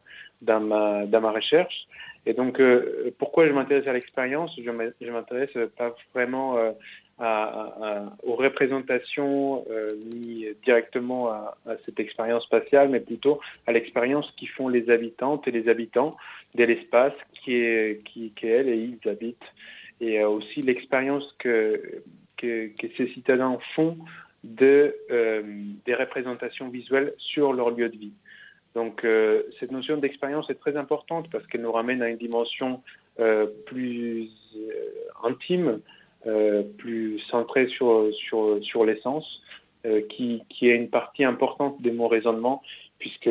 [0.60, 1.88] ma recherche.
[2.26, 2.62] Et donc,
[3.18, 4.60] pourquoi je m'intéresse à l'expérience?
[4.60, 6.58] Je m'intéresse pas vraiment
[7.22, 9.66] aux représentations
[10.16, 15.52] ni directement à, cette expérience spatiale, mais plutôt à l'expérience qui font les habitantes et
[15.52, 16.12] les habitants
[16.56, 19.52] de l'espace qui est, qui, et ils habitent,
[20.00, 22.02] et euh, aussi l'expérience que,
[22.38, 23.98] que, ces citadins font
[24.44, 25.44] de, euh,
[25.86, 28.14] des représentations visuelles sur leur lieu de vie.
[28.74, 32.82] Donc euh, cette notion d'expérience est très importante parce qu'elle nous ramène à une dimension
[33.68, 34.32] plus
[35.24, 35.80] intime,
[36.78, 39.42] plus centrée sur, sur, sur l'essence,
[40.10, 42.62] qui, qui est une partie importante de mon raisonnement
[43.00, 43.30] puisque,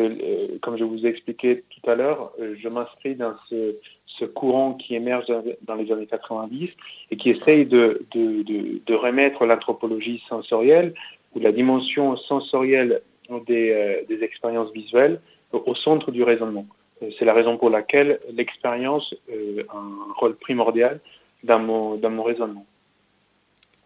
[0.60, 3.76] comme je vous ai expliqué tout à l'heure, je m'inscris dans ce,
[4.18, 5.26] ce courant qui émerge
[5.62, 6.70] dans les années 90
[7.10, 10.94] et qui essaye de, de, remettre l'anthropologie sensorielle
[11.34, 13.00] ou la dimension sensorielle
[13.46, 15.20] des, euh, des, expériences visuelles
[15.52, 16.66] au centre du raisonnement.
[17.02, 21.00] Euh, c'est la raison pour laquelle l'expérience euh, a un rôle primordial
[21.44, 22.66] dans mon, dans mon raisonnement.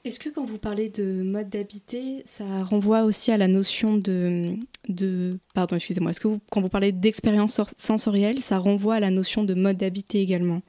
[0.05, 4.51] Est-ce que quand vous parlez de mode d'habiter, ça renvoie aussi à la notion de...
[4.91, 6.11] de pardon, excusez-moi.
[6.11, 10.21] Est-ce que quand vous parlez d'expérience sensorielle, ça renvoie à la notion de mode d'habiter
[10.21, 10.61] également?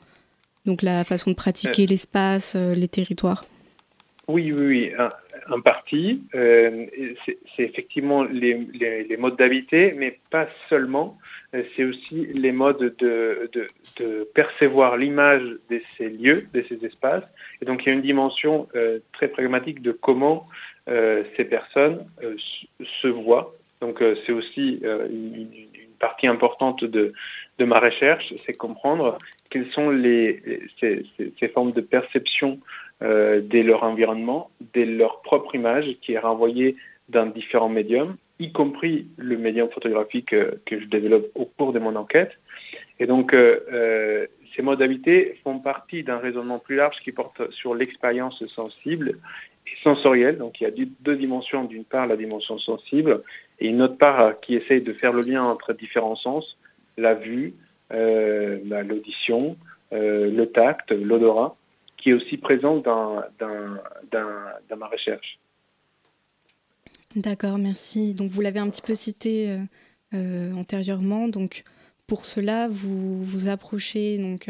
[0.65, 1.87] Donc la façon de pratiquer euh.
[1.87, 3.43] l'espace, euh, les territoires
[4.29, 4.91] Oui, oui, oui.
[5.51, 6.23] En, partie.
[6.33, 6.85] Euh,
[7.25, 11.17] c'est effectivement les, les modes d'habiter, mais pas seulement.
[11.75, 13.67] C'est aussi les modes de, de,
[13.99, 17.25] de percevoir l'image de ces lieux, de ces espaces,
[17.61, 20.47] et donc il y a une dimension euh, très pragmatique de comment
[20.89, 22.35] euh, ces personnes euh,
[23.01, 23.51] se voient.
[23.81, 25.47] Donc c'est aussi une,
[25.99, 27.11] partie importante de,
[27.57, 29.17] de ma recherche, c'est comprendre
[29.49, 32.59] quelles sont les, ces, formes de perception
[33.01, 36.75] de leur environnement, de leur propre image qui est renvoyée
[37.09, 41.95] dans différents médiums, y compris le médium photographique que je développe au cours de mon
[41.95, 42.31] enquête.
[42.99, 43.35] Et donc,
[44.55, 49.17] ces modalités font partie d'un raisonnement plus large qui porte sur l'expérience sensible
[49.67, 50.37] et sensorielle.
[50.37, 51.65] Donc il y a deux dimensions.
[51.65, 53.21] D'une part, la dimension sensible
[53.59, 56.57] et une autre part qui essaye de faire le lien entre différents sens,
[56.97, 57.53] la vue,
[57.93, 59.57] euh, l'audition,
[59.93, 61.55] euh, le tact, l'odorat,
[61.97, 63.23] qui est aussi présent dans,
[64.77, 65.39] ma recherche.
[67.15, 68.13] D'accord, merci.
[68.13, 69.57] Donc vous l'avez un petit peu cité
[70.13, 71.27] euh, antérieurement.
[71.27, 71.63] Donc
[72.07, 74.49] pour cela, vous vous approchez donc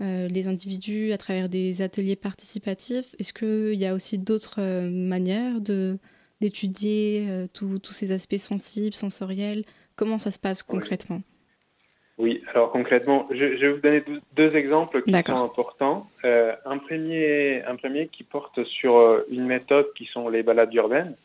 [0.00, 3.14] les individus à travers des ateliers participatifs.
[3.18, 5.98] Est-ce qu'il y a aussi d'autres manières de
[6.40, 9.64] d'étudier tous ces aspects sensibles, sensoriels?
[9.94, 11.22] Comment ça se passe concrètement?
[12.18, 14.02] Oui, alors concrètement, je, vais vous donner
[14.34, 16.06] deux, exemples qui sont importants.
[16.24, 20.72] Euh, un, premier, un premier qui porte sur euh, une méthode qui sont les balades
[20.74, 21.16] urbaines.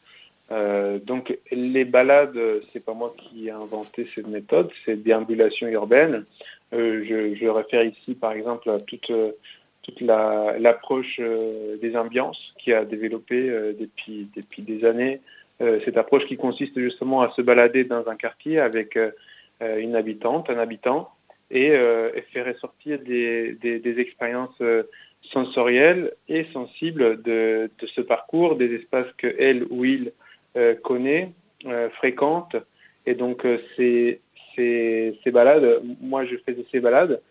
[0.52, 2.40] Euh, donc les balades,
[2.72, 6.26] c'est pas moi qui ai inventé cette méthode, c'est déambulation urbaine.
[6.72, 9.12] Je, je, réfère ici par exemple à toute,
[9.84, 15.22] toute l'approche des ambiances qui a développé depuis, depuis des années.
[15.60, 18.98] cette approche qui consiste justement à se balader dans un quartier avec
[19.64, 21.10] euh, une habitante, un habitant,
[21.50, 24.84] et, euh, fait ressortir des, des, expériences euh,
[25.32, 30.12] sensorielles et sensibles de, de, ce parcours, des espaces que elle ou il
[30.84, 31.32] connaît,
[31.94, 32.56] fréquente.
[33.06, 34.22] Et donc ces,
[34.56, 37.22] ces, ces, balades, moi je faisais ces balades,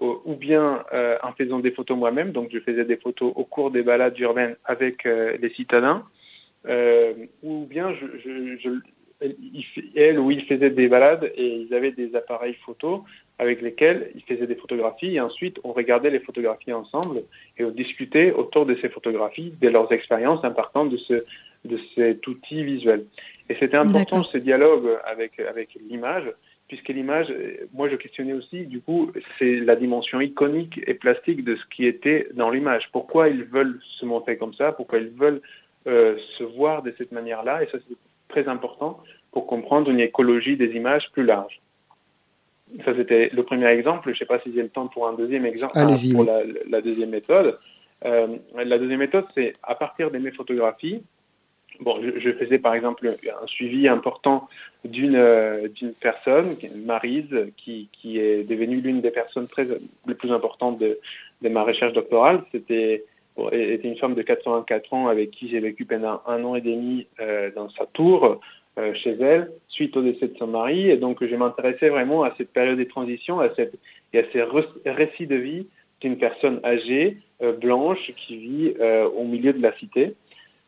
[0.00, 0.84] ou bien
[1.22, 4.56] en faisant des photos moi-même, donc je faisais des photos au cours des balades urbaines
[4.64, 6.04] avec les citadins,
[7.42, 8.70] ou bien je, je,
[9.94, 13.00] elle ou il faisait des balades et ils avaient des appareils photos
[13.38, 15.16] avec lesquels ils faisaient des photographies.
[15.16, 17.22] Et ensuite on regardait les photographies ensemble
[17.58, 21.24] et on discutait autour de ces photographies, de leurs expériences impartant de, ce,
[21.64, 23.04] de cet outil visuel.
[23.48, 26.32] Et c'était important ce dialogue avec, avec l'image,
[26.68, 27.34] puisque l'image,
[27.74, 31.84] moi je questionnais aussi, du coup, c'est la dimension iconique et plastique de ce qui
[31.86, 32.90] était dans l'image.
[32.92, 34.72] Pourquoi ils veulent se montrer comme ça?
[34.72, 35.42] Pourquoi ils veulent
[35.86, 37.62] euh, se voir de cette manière-là?
[37.62, 37.96] Et ça, c'est
[38.28, 41.60] très important pour comprendre une écologie des images plus large.
[42.84, 44.08] Ça, c'était le premier exemple.
[44.08, 45.74] Je ne sais pas si j'ai le temps pour un deuxième exemple,
[46.12, 47.58] pour la, deuxième méthode.
[48.04, 51.02] Euh, la deuxième méthode, c'est à partir de mes photographies,
[51.80, 54.48] Bon, je, faisais par exemple un suivi important
[54.84, 59.66] d'une euh, personne, Marise, qui, qui est devenue l'une des personnes très
[60.06, 60.98] les plus importantes de,
[61.40, 62.42] de ma recherche doctorale.
[62.52, 63.04] C'était
[63.52, 67.06] était une femme de 84 ans avec qui j'ai vécu pendant un an et demi
[67.20, 68.38] euh, dans sa tour
[68.78, 70.90] euh, chez elle suite au décès de son mari.
[70.90, 73.78] Et donc je m'intéressais vraiment à cette période de transition à cette,
[74.12, 74.42] et à ces
[74.90, 75.66] récits de vie
[76.02, 77.18] d'une personne âgée,
[77.60, 78.74] blanche, qui vit
[79.16, 80.14] au milieu de la cité.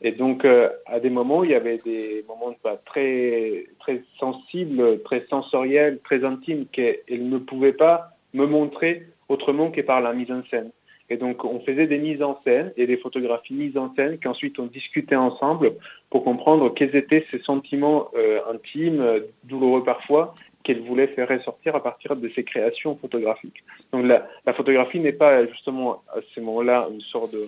[0.02, 6.00] Et donc, à des moments, il y avait des moments très, très sensibles, très sensoriels,
[6.04, 10.70] très intimes, qu'elle ne pouvait pas me montrer autrement que par la mise en scène.
[11.12, 14.58] Et donc, on faisait des mises en scène et des photographies mises en scène qu'ensuite
[14.58, 15.74] on discutait ensemble
[16.08, 19.04] pour comprendre quels étaient ces sentiments euh, intimes,
[19.44, 23.62] douloureux parfois, qu'elle voulait faire ressortir à partir de ses créations photographiques.
[23.92, 27.44] Donc, la, photographie n'est pas justement à ce moment-là une sorte de...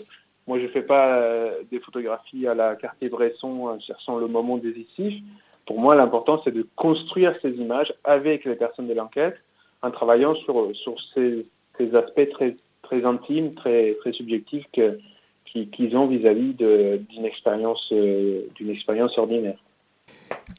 [0.47, 4.59] Moi, je ne fais pas euh, des photographies à la Cartier-Bresson en cherchant le moment
[4.59, 5.23] décisif.
[5.67, 9.37] Pour moi, l'important, c'est de construire ces images avec les personnes de l'enquête
[9.81, 11.47] en travaillant sur, sur ces,
[11.79, 18.71] ces aspects très très intime, très, très subjectif qu'ils ont vis-à-vis d'une expérience, euh, d'une
[18.71, 19.59] expérience ordinaire.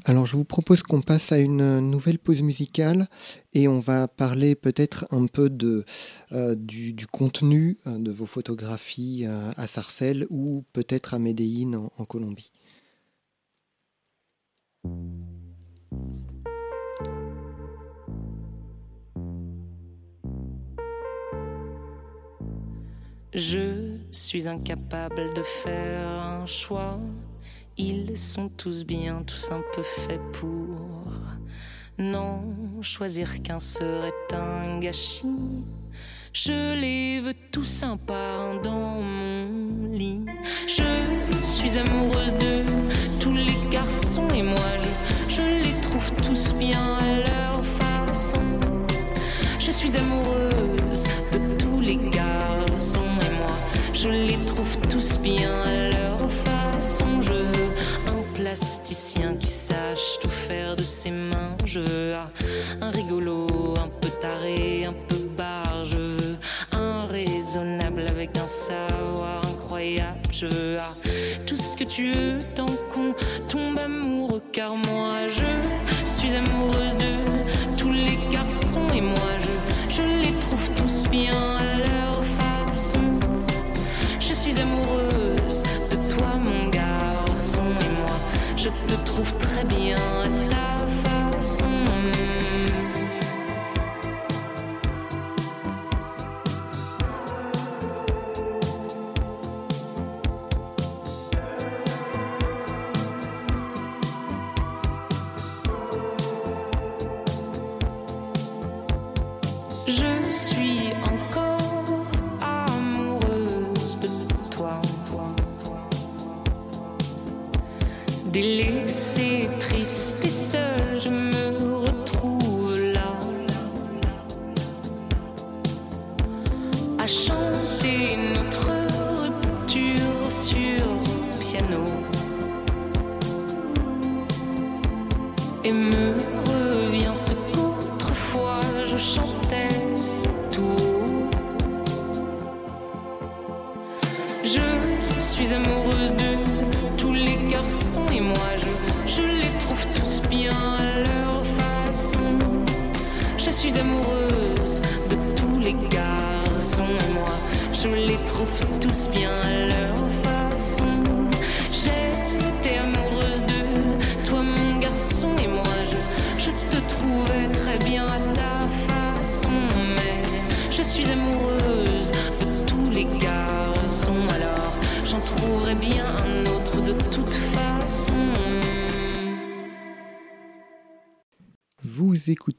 [0.05, 3.07] Alors je vous propose qu'on passe à une nouvelle pause musicale
[3.53, 5.85] et on va parler peut-être un peu de,
[6.31, 12.05] euh, du, contenu euh, de vos photographies à Sarcelles ou peut-être à Medellín en, en
[12.05, 12.51] Colombie.
[23.35, 26.97] Je suis incapable de faire un choix.
[27.77, 31.11] Ils sont tous bien, tous un peu faits pour.
[31.97, 32.41] Non,
[32.81, 35.63] choisir qu'un serait un gâchis.
[36.33, 40.25] Je les veux tous sympas dans mon lit.
[40.67, 40.83] Je
[41.43, 42.63] suis amoureuse de
[43.19, 44.71] tous les garçons et moi
[45.27, 48.41] je, je les trouve tous bien à leur façon.
[49.59, 52.35] Je suis amoureuse de tous les garçons
[54.05, 55.94] je les trouve tous bien à leur façon.
[61.77, 63.47] Un rigolo,
[63.77, 66.37] un peu taré, un peu barre, je veux.
[66.71, 70.77] Un raisonnable avec un savoir incroyable, je veux.
[70.79, 70.93] Ah,
[71.45, 73.13] tout ce que tu veux, tant qu'on
[73.49, 75.43] tombe amoureux, car moi je
[76.05, 81.77] suis amoureuse de tous les garçons et moi je, je les trouve tous bien à
[81.79, 83.19] leur façon.
[84.19, 88.17] Je suis amoureuse de toi, mon garçon, et moi
[88.55, 89.54] je te trouve très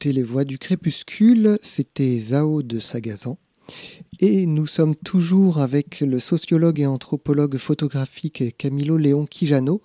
[0.05, 3.39] Les voix du crépuscule, c'était Zao de Sagazan.
[4.19, 9.83] Et nous sommes toujours avec le sociologue et anthropologue photographique Camilo Léon Quijano,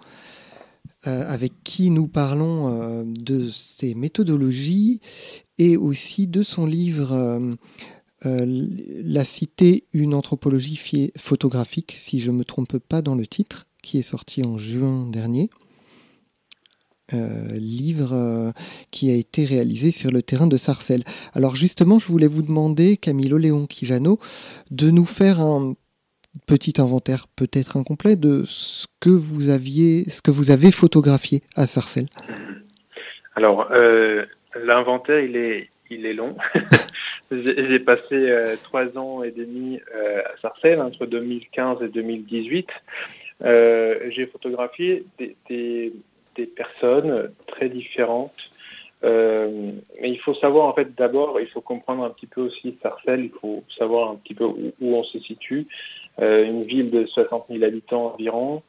[1.06, 5.02] euh, avec qui nous parlons euh, de ses méthodologies
[5.60, 7.12] et aussi de son livre
[8.26, 8.46] euh,
[9.04, 14.00] La cité, une anthropologie photographique, si je ne me trompe pas dans le titre, qui
[14.00, 15.50] est sorti en juin dernier.
[17.14, 18.52] Euh, livre euh,
[18.92, 21.04] qui a été réalisé sur le terrain de Sarcelles.
[21.34, 24.18] Alors justement, je voulais vous demander, Camilo Léon Quijano,
[24.70, 25.76] de nous faire un
[26.48, 31.68] petit inventaire, peut-être incomplet, de ce que vous aviez, ce que vous avez photographié à
[31.68, 32.08] Sarcelles.
[33.36, 34.26] Alors, euh,
[34.64, 36.38] l'inventaire, il est, il est long.
[37.32, 42.68] J'ai passé trois ans et demi à Sarcelles, entre 2015 et 2018.
[43.44, 45.94] Euh, J'ai photographié des-
[46.36, 48.52] des personnes très différentes.
[49.04, 52.78] Euh, mais il faut savoir, en fait, d'abord, il faut comprendre un petit peu aussi
[52.84, 55.68] Sarcelles, il faut savoir un petit peu où, on se situe.
[56.20, 58.62] Euh, une ville de 60 000 habitants environ,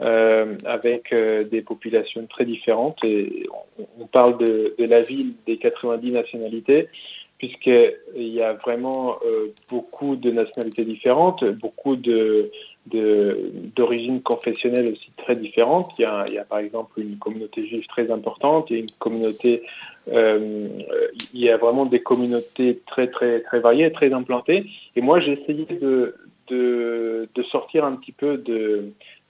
[0.00, 3.04] euh, avec euh, des populations très différentes.
[3.04, 3.46] Et
[3.98, 6.88] on, parle de la ville des 90 nationalités,
[7.38, 12.50] puisqu'il y a vraiment euh, beaucoup de nationalités différentes, beaucoup de
[12.86, 15.90] d'origines confessionnelles aussi très différentes.
[15.98, 19.62] Il y, a, par exemple une communauté juive très importante, il y a une communauté,
[20.12, 20.68] euh,
[21.34, 24.66] il y a vraiment des communautés très très très variées, très implantées.
[24.94, 26.14] Et moi j'ai essayé de,
[26.46, 28.38] de, de sortir un petit peu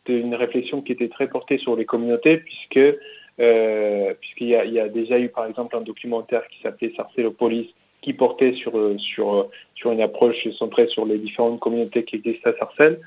[0.07, 2.99] d'une réflexion qui était très portée sur les communautés, puisque
[3.41, 7.73] euh, puisqu'il y y a déjà eu par exemple un documentaire qui s'appelait Sarcellopolis
[8.03, 12.51] qui portait sur, euh, sur, sur une approche centrée sur les différentes communautés qui existent
[12.51, 13.01] à Sarcelles.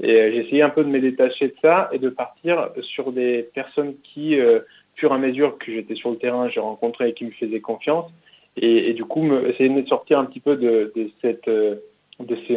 [0.00, 3.12] Et euh, j'ai essayé un peu de me détacher de ça et de partir sur
[3.12, 4.60] des personnes qui, euh,
[4.96, 7.60] fur et à mesure que j'étais sur le terrain, j'ai rencontré et qui me faisaient
[7.60, 8.10] confiance.
[8.56, 11.76] Et, du coup, me, essayer de sortir un petit peu de, de cette, euh,
[12.20, 12.56] de ces,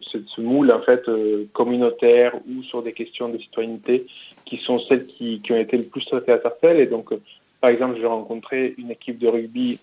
[0.00, 4.06] ce, ce moule en fait euh, communautaire ou sur des questions de citoyenneté
[4.46, 6.80] qui sont celles qui, ont été le plus traitées à Sarcelles.
[6.80, 7.20] Et donc, euh,
[7.60, 9.78] par exemple, j'ai rencontré une équipe de rugby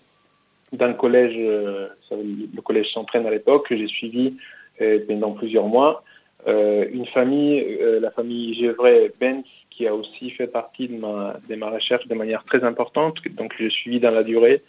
[0.76, 4.34] d'un collège, euh, le collège s'entraîne à l'époque, que j'ai suivi
[4.80, 6.04] euh, pendant plusieurs mois.
[6.46, 12.14] Euh, une famille, la famille Gévray-Benz, qui a aussi fait partie de ma, recherche de
[12.14, 14.62] manière très importante, donc j'ai suivi dans la durée.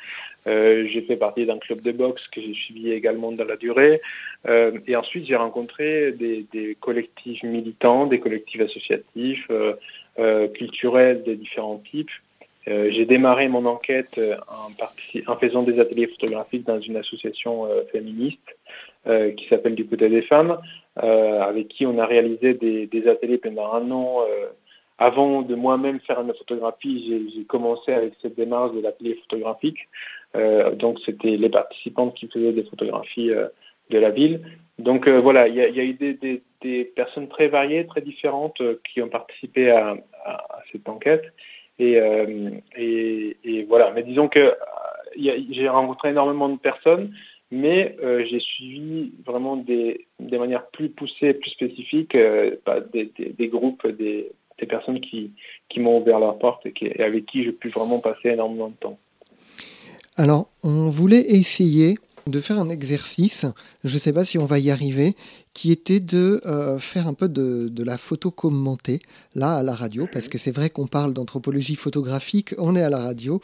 [0.48, 4.02] J'ai fait partie d'un club de boxe que j'ai suivi également dans la durée.
[4.88, 9.48] Et ensuite, j'ai rencontré des, collectifs militants, des collectifs associatifs,
[10.56, 12.10] culturels de différents types.
[12.68, 17.84] Euh, j'ai démarré mon enquête en, en, faisant des ateliers photographiques dans une association euh,
[17.92, 18.58] féministe
[19.08, 20.58] euh, qui s'appelle Du côté des femmes,
[21.04, 24.22] euh, avec qui on a réalisé des, ateliers pendant un an.
[24.28, 24.48] euh,
[24.98, 29.90] avant de moi-même faire une photographie, j'ai commencé avec cette démarche de l'atelier photographique.
[30.36, 33.48] Euh, donc c'était les participantes qui faisaient des photographies euh,
[33.90, 34.42] de la ville.
[34.80, 39.02] Donc euh, voilà, il y, a eu des, personnes très variées, très différentes euh, qui
[39.02, 39.98] ont participé à
[40.72, 41.26] cette enquête.
[41.80, 44.54] Et, euh, et, voilà, mais disons que
[45.18, 47.12] j'ai rencontré énormément de personnes,
[47.52, 52.56] mais euh, j'ai suivi vraiment des, manières plus poussées, plus spécifiques, euh,
[52.94, 54.32] des, groupes, des,
[54.68, 55.32] personnes qui,
[55.70, 58.76] qui m'ont ouvert leur porte et, et avec qui j'ai pu vraiment passer énormément de
[58.76, 58.98] temps.
[60.18, 61.96] Alors, on voulait essayer
[62.28, 63.46] de faire un exercice,
[63.84, 65.16] je ne sais pas si on va y arriver,
[65.54, 69.00] qui était de euh, faire un peu de, la photo commentée,
[69.36, 72.90] là à la radio, parce que c'est vrai qu'on parle d'anthropologie photographique, on est à
[72.90, 73.42] la radio,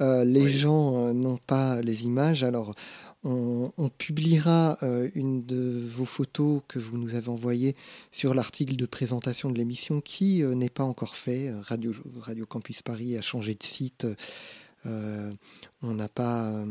[0.00, 2.74] euh, les gens euh, n'ont pas les images, alors
[3.22, 4.78] on, publiera
[5.14, 7.76] une de vos photos que vous nous avez envoyées
[8.10, 11.52] sur l'article de présentation de l'émission qui n'est pas encore fait.
[11.62, 14.08] Radio, radio Campus Paris a changé de site.
[14.84, 16.64] on n'a pas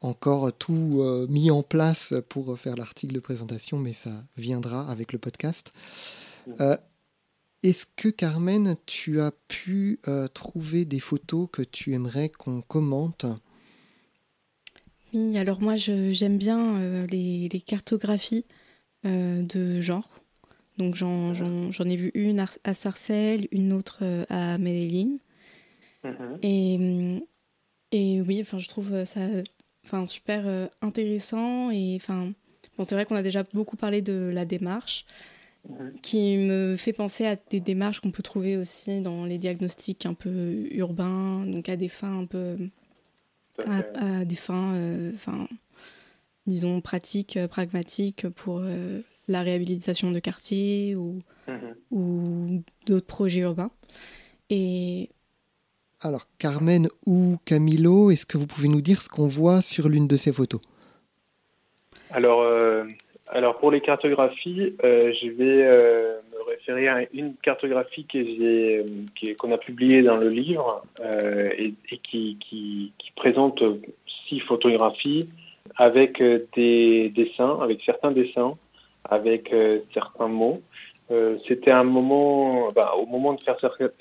[0.00, 5.12] encore tout euh, mis en place pour faire l'article de présentation, mais ça viendra avec
[5.12, 5.72] le podcast.
[6.60, 6.76] Euh,
[7.62, 13.26] est-ce que Carmen, tu as pu euh, trouver des photos que tu aimerais qu'on commente?
[15.12, 18.46] Oui, alors moi j'aime bien les, cartographies
[19.04, 20.08] de genre.
[20.78, 25.18] Donc j'en ai vu une à Sarcelles, une autre à Medellin.
[26.04, 26.38] Mm-hmm.
[26.42, 27.22] Et,
[27.90, 29.20] et oui, enfin je trouve ça
[29.90, 32.32] enfin super euh, intéressant et enfin
[32.78, 35.04] bon c'est vrai qu'on a déjà beaucoup parlé de la démarche
[36.00, 40.14] qui me fait penser à des démarches qu'on peut trouver aussi dans les diagnostics un
[40.14, 42.56] peu urbains donc à des fins un peu
[43.66, 45.46] à, des fins euh, enfin
[46.46, 48.62] disons pratiques euh, pragmatiques pour
[49.28, 51.74] la réhabilitation de quartiers ou, mhm.
[51.90, 53.70] ou d'autres projets urbains.
[54.50, 55.10] Et
[56.02, 60.06] alors, Carmen ou Camilo, est-ce que vous pouvez nous dire ce qu'on voit sur l'une
[60.06, 60.60] de ces photos?
[62.10, 62.84] Alors, euh,
[63.28, 68.06] alors, pour les cartographies, euh, je vais euh, me référer à une cartographie
[69.38, 70.82] qu'on a publiée dans le livre
[71.58, 73.62] et, qui, présente
[74.26, 75.28] six photographies
[75.76, 76.22] avec
[76.56, 78.56] des dessins, avec certains dessins,
[79.04, 79.54] avec
[79.92, 80.62] certains mots.
[81.10, 83.56] Euh, c'était un moment, bah, au moment de faire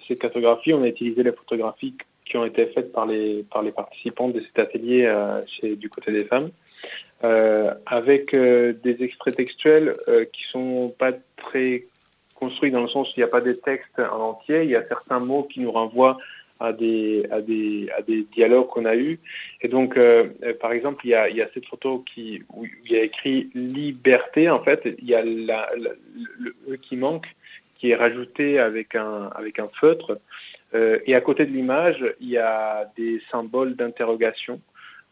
[0.08, 1.96] ces cartographies, on a utilisé les photographies
[2.26, 5.42] qui ont été faites par les, par les participants de cet atelier euh,
[5.76, 6.50] du côté des femmes,
[7.24, 9.96] euh, avec des extraits textuels
[10.32, 11.86] qui sont pas très
[12.36, 14.76] construits dans le sens où il n'y a pas des textes en entier, il y
[14.76, 16.18] a certains mots qui nous renvoient
[16.60, 19.20] à des, à des, à des dialogues qu'on a eus.
[19.62, 22.66] Et donc, euh, euh, par exemple, il y, a, y, a, cette photo qui, où
[22.66, 27.28] il y a écrit liberté, en fait, il y a la, le E qui manque,
[27.76, 30.20] qui est rajouté avec un, avec un feutre.
[30.76, 34.62] Euh, et à côté de l'image, il y a des symboles d'interrogation.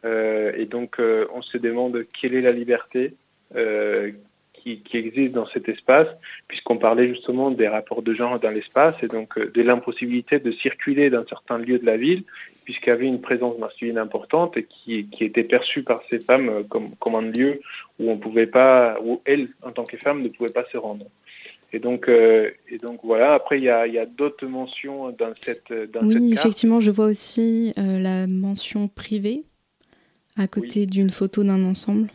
[0.04, 1.02] Et donc,
[1.34, 3.16] on se demande quelle est la liberté,
[4.64, 6.08] qui, existe dans cet espace,
[6.48, 10.52] puisqu'on parlait justement des rapports de genre dans l'espace et donc euh, de l'impossibilité de
[10.52, 12.24] circuler dans certains lieux de la ville,
[12.66, 16.50] puisqu'il y avait une présence masculine importante et qui, qui était perçue par ces femmes
[16.50, 17.62] euh, comme, comme un lieu
[18.00, 21.06] où on pouvait pas, où elles, en tant que femmes, ne pouvaient pas se rendre.
[21.74, 26.06] Et donc, euh, et donc voilà, après, il y a, d'autres mentions dans cette, dans
[26.06, 29.44] oui, effectivement, je vois aussi la mention privée
[30.38, 32.08] à côté d'une photo d'un ensemble.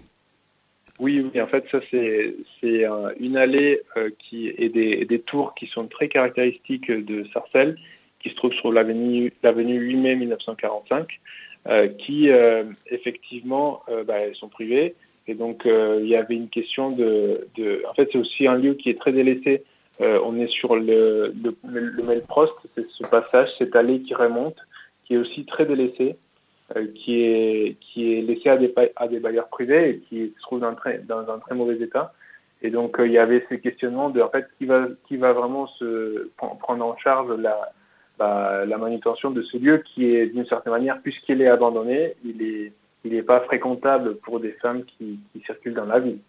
[1.03, 2.87] Oui, oui, en fait, ça, c'est
[3.19, 7.77] une allée euh, qui, et des, tours qui sont très caractéristiques de Sarcelles,
[8.21, 11.21] qui se trouve sur l'avenue 8 mai 1945,
[11.67, 14.95] euh, qui, euh, effectivement, bah, sont privées.
[15.27, 17.49] Et donc, il y avait une question de...
[17.57, 17.83] de...
[17.91, 19.65] En fait, c'est aussi un lieu qui est très délaissé.
[19.99, 24.59] on est sur le, le, le Melprost, c'est ce passage, cette allée qui remonte,
[25.05, 26.15] qui est aussi très délaissée.
[26.77, 31.55] Euh, qui, est, laissé à des, bailleurs privés et qui se trouve dans, un très
[31.55, 32.15] mauvais état.
[32.63, 35.69] Et donc, euh, il y avait ces questionnements de, en fait, qui va, vraiment
[36.39, 37.73] prendre en charge la,
[38.19, 42.73] bah, manutention de ce lieu qui est, d'une certaine manière, puisqu'il est abandonné, il
[43.05, 46.21] n'est pas fréquentable pour des femmes qui, circulent dans la ville.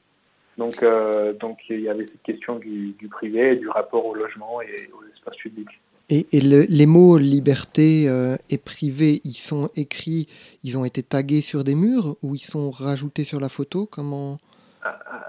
[0.58, 4.62] Donc, euh, donc, il y avait cette question du, du privé, du rapport au logement
[4.62, 5.80] et aux espaces publics.
[6.16, 10.28] Et, les mots liberté euh, et privé, ils sont écrits,
[10.64, 13.88] ils ont été tagués sur des murs ou ils sont rajoutés sur la photo?
[13.88, 14.38] Comment?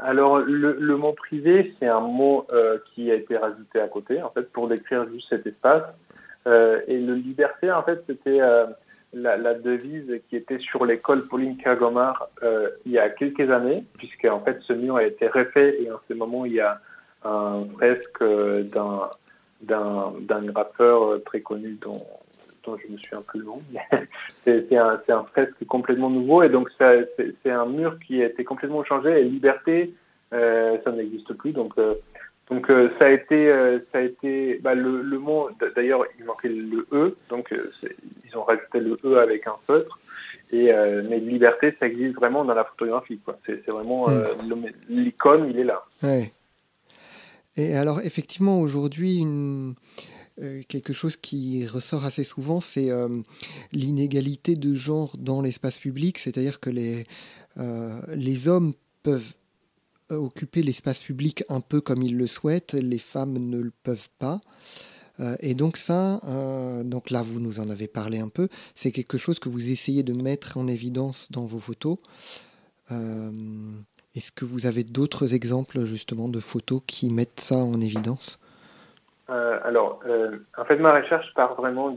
[0.02, 4.28] Alors, le, mot privé, c'est un mot euh, qui a été rajouté à côté, en
[4.28, 5.84] fait, pour décrire juste cet espace.
[6.46, 8.40] Euh, et le liberté, en fait, c'était
[9.14, 12.28] la, devise qui était sur l'école Pauline Kagomar
[12.84, 16.00] il y a quelques années, puisque en fait, ce mur a été refait et en
[16.06, 16.78] ce moment, il y a
[17.24, 19.08] un fresque d'un
[19.64, 21.98] d'un rappeur euh, très connu dont,
[22.64, 23.62] dont je me suis un peu long.
[24.44, 28.84] c'est un, un, fresque complètement nouveau et donc c'est un mur qui a été complètement
[28.84, 29.94] changé et liberté,
[30.32, 31.52] euh, ça n'existe plus.
[31.52, 31.94] Donc, euh,
[32.50, 33.50] donc ça a été,
[33.90, 37.54] ça a été bah, le, le, mot, d'ailleurs il manquait le E, donc
[38.26, 39.98] ils ont rajouté le E avec un feutre.
[40.52, 40.70] Et,
[41.08, 43.18] mais liberté, ça existe vraiment dans la photographie.
[43.46, 44.66] C'est vraiment hmm.
[44.90, 45.82] l'icône, il est là.
[46.02, 46.30] Ouais.
[47.56, 49.74] Et alors, effectivement, aujourd'hui, une,
[50.68, 52.90] quelque chose qui ressort assez souvent, c'est
[53.72, 57.06] l'inégalité de genre dans l'espace public, c'est-à-dire que les,
[58.14, 58.74] les hommes
[59.04, 59.32] peuvent
[60.10, 64.40] occuper l'espace public un peu comme ils le souhaitent, les femmes ne le peuvent pas.
[65.20, 68.90] Euh, et donc ça, euh, donc là vous nous en avez parlé un peu, c'est
[68.90, 71.98] quelque chose que vous essayez de mettre en évidence dans vos photos.
[74.14, 78.38] Euh, est-ce que vous avez d'autres exemples justement de photos qui mettent ça en évidence?
[79.26, 80.00] Alors,
[80.58, 81.96] en fait, ma recherche part vraiment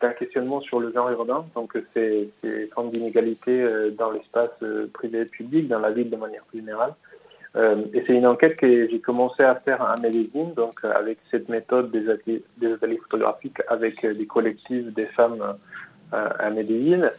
[0.00, 1.46] d'un questionnement sur le genre urbain.
[1.54, 3.64] Donc, c'est une forme d'inégalité
[3.96, 4.50] dans l'espace
[4.92, 6.94] privé et public, dans la ville de manière plus générale.
[7.56, 11.18] Euh, et c'est une enquête que j'ai commencé à faire à Medellin, donc euh, avec
[11.30, 15.56] cette méthode des ateliers, des ateliers photographiques avec euh, des collectifs des femmes
[16.12, 17.10] à Medellin.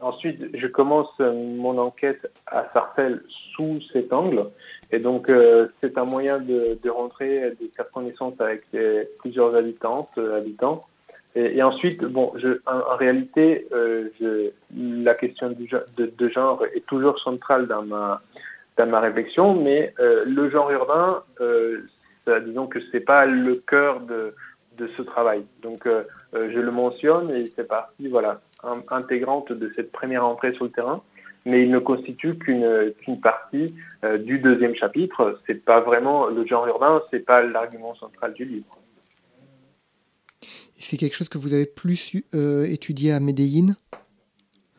[0.00, 3.22] Ensuite, je commence mon enquête à Sarcelles
[3.54, 4.46] sous cet angle.
[4.92, 5.32] Et donc,
[5.80, 8.64] c'est un moyen de, de, rentrer, de faire connaissance avec
[9.20, 10.82] plusieurs habitantes, habitants.
[11.34, 12.32] Et, ensuite, bon,
[12.66, 13.66] en, réalité,
[14.76, 18.20] la question de, genre est toujours centrale dans ma,
[18.80, 21.82] dans ma réflexion, mais euh, le genre urbain, euh,
[22.44, 24.34] disons que c'est pas le cœur de,
[24.78, 25.44] de ce travail.
[25.62, 28.40] Donc euh, je le mentionne et c'est partie voilà,
[28.90, 31.02] intégrante de cette première entrée sur le terrain,
[31.46, 33.74] mais il ne constitue qu'une partie
[34.24, 35.40] du deuxième chapitre.
[35.46, 38.66] C'est pas vraiment le genre urbain, c'est pas l'argument central du livre.
[40.72, 43.74] C'est quelque chose que vous avez plus étudié à Medellin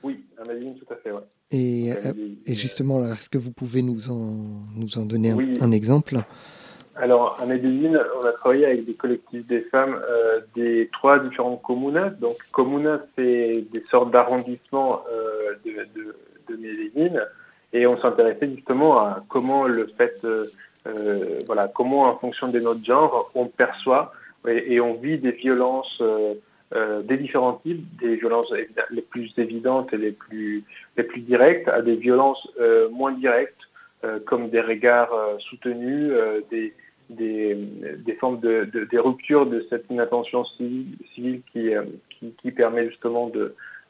[0.04, 1.22] Oui, à Medellin, tout à fait, ouais.
[1.52, 2.14] Et, euh,
[2.46, 6.20] et justement, est-ce que vous pouvez nous en, nous en donner un, exemple?
[7.02, 11.62] Alors, à Medellin, on a travaillé avec des collectifs des femmes euh, des trois différentes
[11.62, 12.16] communes.
[12.22, 16.16] Donc, communes, c'est des sortes d'arrondissements euh, de, de,
[16.48, 17.22] de, Medellin.
[17.74, 20.26] Et on s'intéressait justement à comment le fait,
[21.46, 24.14] voilà, comment en fonction de notre genre, on perçoit
[24.48, 26.02] et, et on vit des violences
[26.74, 28.50] euh, des différents types, des violences
[28.92, 30.64] les plus évidentes et les plus,
[30.96, 33.68] les plus directes, à des violences euh, moins directes,
[34.06, 36.14] euh, comme des regards soutenus,
[36.50, 36.74] des,
[37.16, 41.72] des, formes de, de, des ruptures de cette inattention civile, civile qui,
[42.42, 43.32] qui, permet justement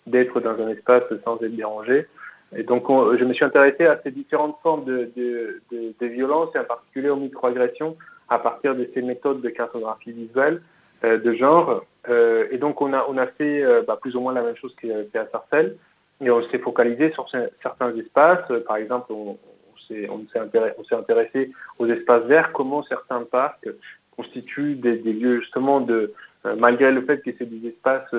[0.07, 2.07] d'être dans un espace sans être dérangé.
[2.55, 6.49] Et donc, je me suis intéressé à ces différentes formes de, de, de, de violence
[6.55, 7.95] et en particulier aux microagressions
[8.29, 10.61] à partir de ces méthodes de cartographie visuelle
[11.03, 11.83] euh, de genre.
[12.09, 14.55] Euh, et donc on a, on a fait euh, bah, plus ou moins la même
[14.55, 15.75] chose qu'à Sarcelles,
[16.21, 17.29] et on s'est focalisé sur
[17.61, 18.51] certains espaces.
[18.67, 19.37] Par exemple, on
[19.91, 23.67] s'est intéressé, aux espaces verts, comment certains parcs
[24.15, 26.13] constituent des, lieux justement de,
[26.57, 28.13] malgré le fait que c'est des espaces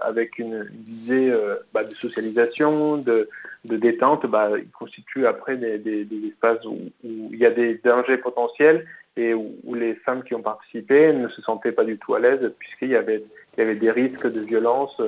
[0.00, 1.32] avec une, visée
[1.72, 3.28] bah, de socialisation, de,
[3.64, 9.34] détente, bah, ils constituent après des, espaces où, il y a des dangers potentiels et
[9.34, 12.90] où, les femmes qui ont participé ne se sentaient pas du tout à l'aise puisqu'il
[12.90, 13.24] y avait
[13.56, 15.00] des risques de violence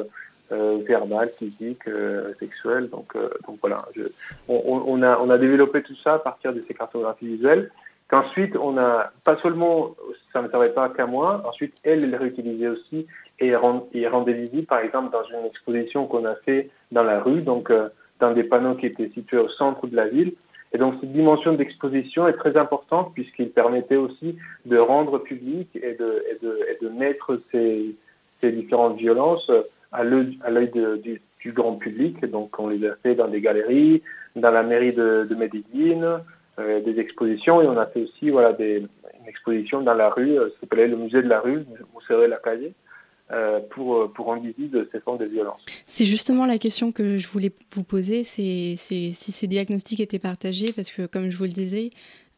[0.53, 2.89] euh, verbale, physique, euh, sexuelle.
[2.91, 3.79] Donc, euh, donc voilà,
[4.49, 7.71] on, a, on a développé tout ça à partir de ces cartographies visuelles.
[8.09, 9.97] Qu'ensuite, on a pas seulement,
[10.33, 13.07] ça ne servait pas qu'à moi, ensuite elle, elle réutilisait aussi
[13.41, 17.43] et rend, rendait visible, par exemple, dans une exposition qu'on a fait dans la rue,
[17.43, 17.89] donc euh,
[18.21, 20.35] dans des panneaux qui étaient situés au centre de la ville.
[20.73, 24.37] Et donc cette dimension d'exposition est très importante puisqu'il permettait aussi
[24.67, 27.95] de rendre public et de, et de, et de mettre ces,
[28.41, 29.51] ces, différentes violences
[29.95, 30.71] à l'œil
[31.41, 32.25] du, grand public.
[32.25, 34.03] donc on les a fait dans des galeries,
[34.35, 35.37] dans la mairie de, de
[36.59, 38.89] euh, des expositions et on a fait aussi voilà, une
[39.27, 41.65] exposition dans la rue, euh, s'appelait le musée de la rue,
[41.95, 42.73] Musée la Calle.
[43.33, 45.65] Euh, pour, euh, pour rendre visible ces formes de violence.
[45.87, 50.75] C'est justement la question que je voulais vous poser, c'est si ces diagnostics étaient partagés,
[50.77, 51.89] parce que comme je vous le disais,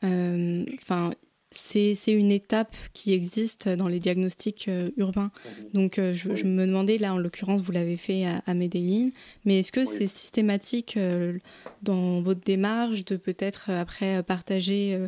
[0.05, 1.11] enfin
[1.51, 5.31] c'est une étape qui existe dans les diagnostics urbains.
[5.45, 5.71] Mhm.
[5.73, 9.11] Donc je, je, me demandais, là en l'occurrence vous l'avez fait à, à, Medellin,
[9.45, 10.99] mais est-ce que c'est systématique
[11.83, 14.99] dans votre démarche de peut-être après partager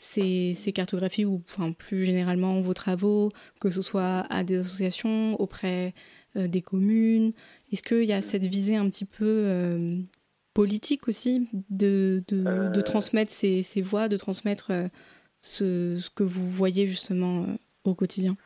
[0.00, 3.28] ces, cartographies ou enfin, plus généralement vos travaux,
[3.60, 5.94] que ce soit à des associations, auprès
[6.36, 7.32] euh, des communes?
[7.72, 10.00] Est-ce qu'il y a cette visée un petit peu euh,
[10.54, 12.82] politique aussi de, de, de euh.
[12.82, 14.72] transmettre ces, ces, voix, de transmettre
[15.40, 17.46] ce, que vous voyez justement
[17.84, 18.36] au quotidien?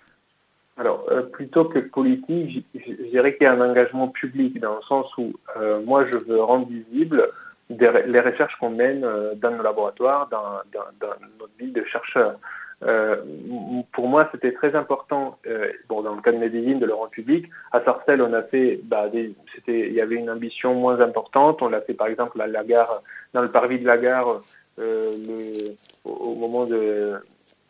[0.76, 5.07] Alors, plutôt que politique, je dirais qu'il y a un engagement public dans le sens
[5.16, 5.32] où
[5.84, 7.30] moi, je veux rendre visible
[7.70, 10.61] les recherches qu'on mène euh, dans nos laboratoires, dans,
[11.38, 12.38] notre ville de chercheurs.
[12.82, 13.16] Euh,
[13.92, 17.11] pour moi, c'était très important, euh, bon, dans le cas de Medellin, de le rendre
[17.11, 17.49] public.
[17.72, 19.34] À Sarcelles, on a fait, bah, des,
[19.68, 21.62] il y avait une ambition moins importante.
[21.62, 24.40] On l'a fait, par exemple, à la gare, dans le parvis de la gare, euh,
[24.78, 27.14] le, au, moment de,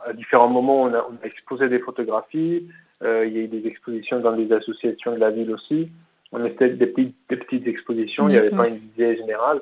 [0.04, 2.68] à différents moments, on a, on a exposé des photographies.
[3.02, 5.90] il y a eu des expositions dans des associations de la ville aussi.
[6.32, 9.60] On a fait des petites, des petites expositions, il n'y avait pas une idée générale.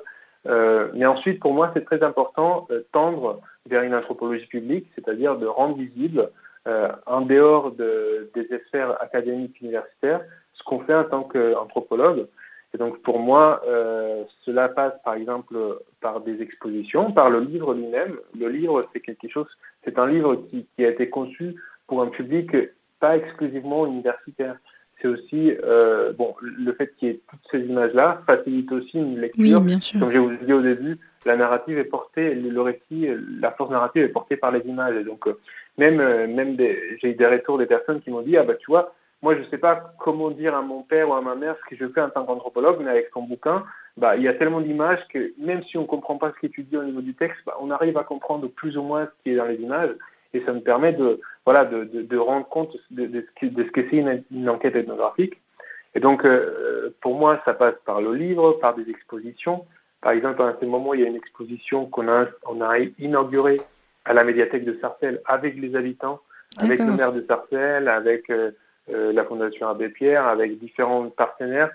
[0.93, 5.45] mais ensuite, pour moi, c'est très important de tendre vers une anthropologie publique, c'est-à-dire de
[5.45, 6.29] rendre visible,
[7.05, 10.21] en dehors des sphères académiques universitaires,
[10.53, 12.27] ce qu'on fait en tant qu'anthropologue.
[12.73, 15.55] Et donc pour moi, euh, cela passe par exemple
[16.01, 18.17] par des expositions, par le livre lui-même.
[18.37, 19.47] Le livre, c'est quelque chose,
[19.83, 21.55] c'est un livre qui, a été conçu
[21.87, 22.55] pour un public
[22.99, 24.55] pas exclusivement universitaire.
[25.01, 29.19] C'est aussi, euh, bon, le fait qu'il y ait toutes ces images-là facilite aussi une
[29.19, 29.59] lecture.
[29.59, 29.99] Oui, bien sûr.
[29.99, 33.09] Comme je vous ai dit au début, la narrative est portée, le récit,
[33.39, 34.95] la force narrative est portée par les images.
[34.95, 35.37] Et donc, euh,
[35.77, 38.95] même, même j'ai eu des retours des personnes qui m'ont dit, ah bah tu vois,
[39.23, 41.69] moi, je ne sais pas comment dire à mon père ou à ma mère ce
[41.69, 43.63] que je fais en tant qu'anthropologue, mais avec son bouquin,
[43.95, 46.47] bah, il y a tellement d'images que même si on ne comprend pas ce qui
[46.47, 49.23] est étudié au niveau du texte, bah, on arrive à comprendre plus ou moins ce
[49.23, 49.91] qui est dans les images.
[50.33, 54.75] Et ça me permet de, voilà, de, rendre compte de, ce que c'est une, enquête
[54.75, 55.39] ethnographique.
[55.95, 59.65] Et donc, euh, pour moi, ça passe par le livre, par des expositions.
[60.01, 63.61] Par exemple, à ce moment, il y a une exposition qu'on a, on a inaugurée
[64.03, 66.19] à la médiathèque de Sarcelles avec les habitants,
[66.57, 68.51] avec le maire de Sarcelles, avec euh,
[68.87, 71.71] la Fondation Abbé Pierre avec différents partenaires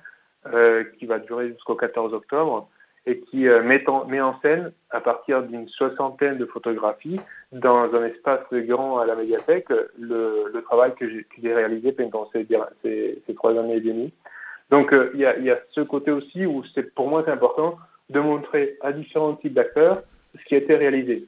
[0.55, 2.69] euh, qui va durer jusqu'au 14 octobre
[3.07, 8.47] et qui euh, met, en, scène à partir d'une soixantaine de photographies dans un espace
[8.53, 12.47] grand à la médiathèque le, travail que j'ai réalisé pendant ces,
[13.35, 14.13] trois années et demie.
[14.71, 16.63] Donc il y, a, ce côté aussi où
[16.95, 17.77] pour moi c'est important
[18.09, 20.03] de montrer à différents types d'acteurs
[20.39, 21.27] ce qui a été réalisé.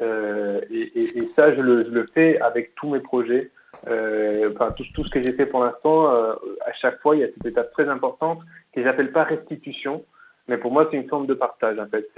[0.00, 3.50] et, ça, je le, fais avec tous mes projets
[3.88, 7.24] euh, enfin, tout, ce que j'ai fait pour l'instant, euh, à chaque fois, il y
[7.24, 8.40] a cette étape très importante
[8.74, 10.04] que j'appelle pas restitution,
[10.48, 11.78] mais pour moi, c'est une forme de partage.
[11.78, 12.08] En fait,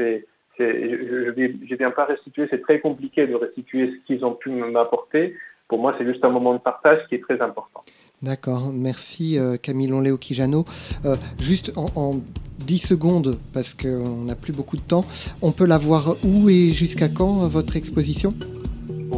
[0.59, 5.37] je ne viens pas restituer, c'est très compliqué de restituer ce qu'ils ont pu m'apporter.
[5.69, 7.85] Pour moi, c'est juste un moment de partage qui est très important.
[8.21, 10.65] D'accord, merci euh, Camille Léo-Kijano.
[11.05, 12.21] Euh, juste en, en,
[12.67, 15.05] 10 secondes, parce qu'on n'a plus beaucoup de temps,
[15.43, 18.35] on peut la voir où et jusqu'à quand, votre exposition?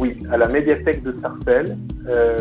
[0.01, 1.77] Oui, à la médiathèque de Sarcelles
[2.09, 2.39] euh,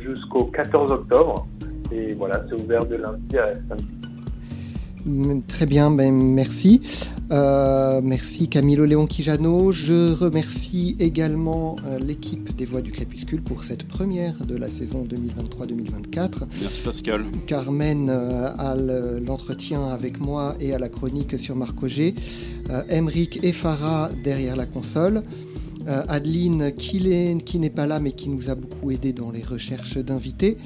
[0.00, 1.46] jusqu'au 14 octobre.
[1.92, 3.86] Et voilà, c'est ouvert de lundi à samedi.
[5.04, 6.80] Mm, très bien, ben merci.
[7.30, 9.70] Euh, merci Camilo Léon Kijano.
[9.70, 15.06] Je remercie également euh, l'équipe des Voix du Crépuscule pour cette première de la saison
[15.08, 16.48] 2023-2024.
[16.60, 17.24] Merci Pascal.
[17.46, 18.74] Carmen à
[19.24, 22.16] l'entretien avec moi et à la chronique sur Marc Auger.
[22.90, 25.22] Emric et Farah derrière la console.
[25.86, 29.98] Euh, Adeline qui n'est pas là mais qui nous a beaucoup aidé dans les recherches
[29.98, 30.56] d'invités.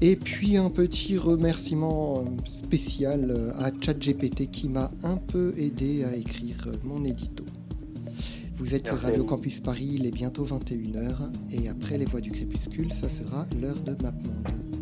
[0.00, 6.14] Et puis un petit remerciement spécial euh, à ChatGPT qui m'a un peu aidé à
[6.14, 7.44] écrire mon édito.
[8.58, 12.30] Vous êtes sur Radio Campus Paris, il est bientôt 21h et après les voix du
[12.30, 14.75] crépuscule, ça sera l'heure de MapMonde.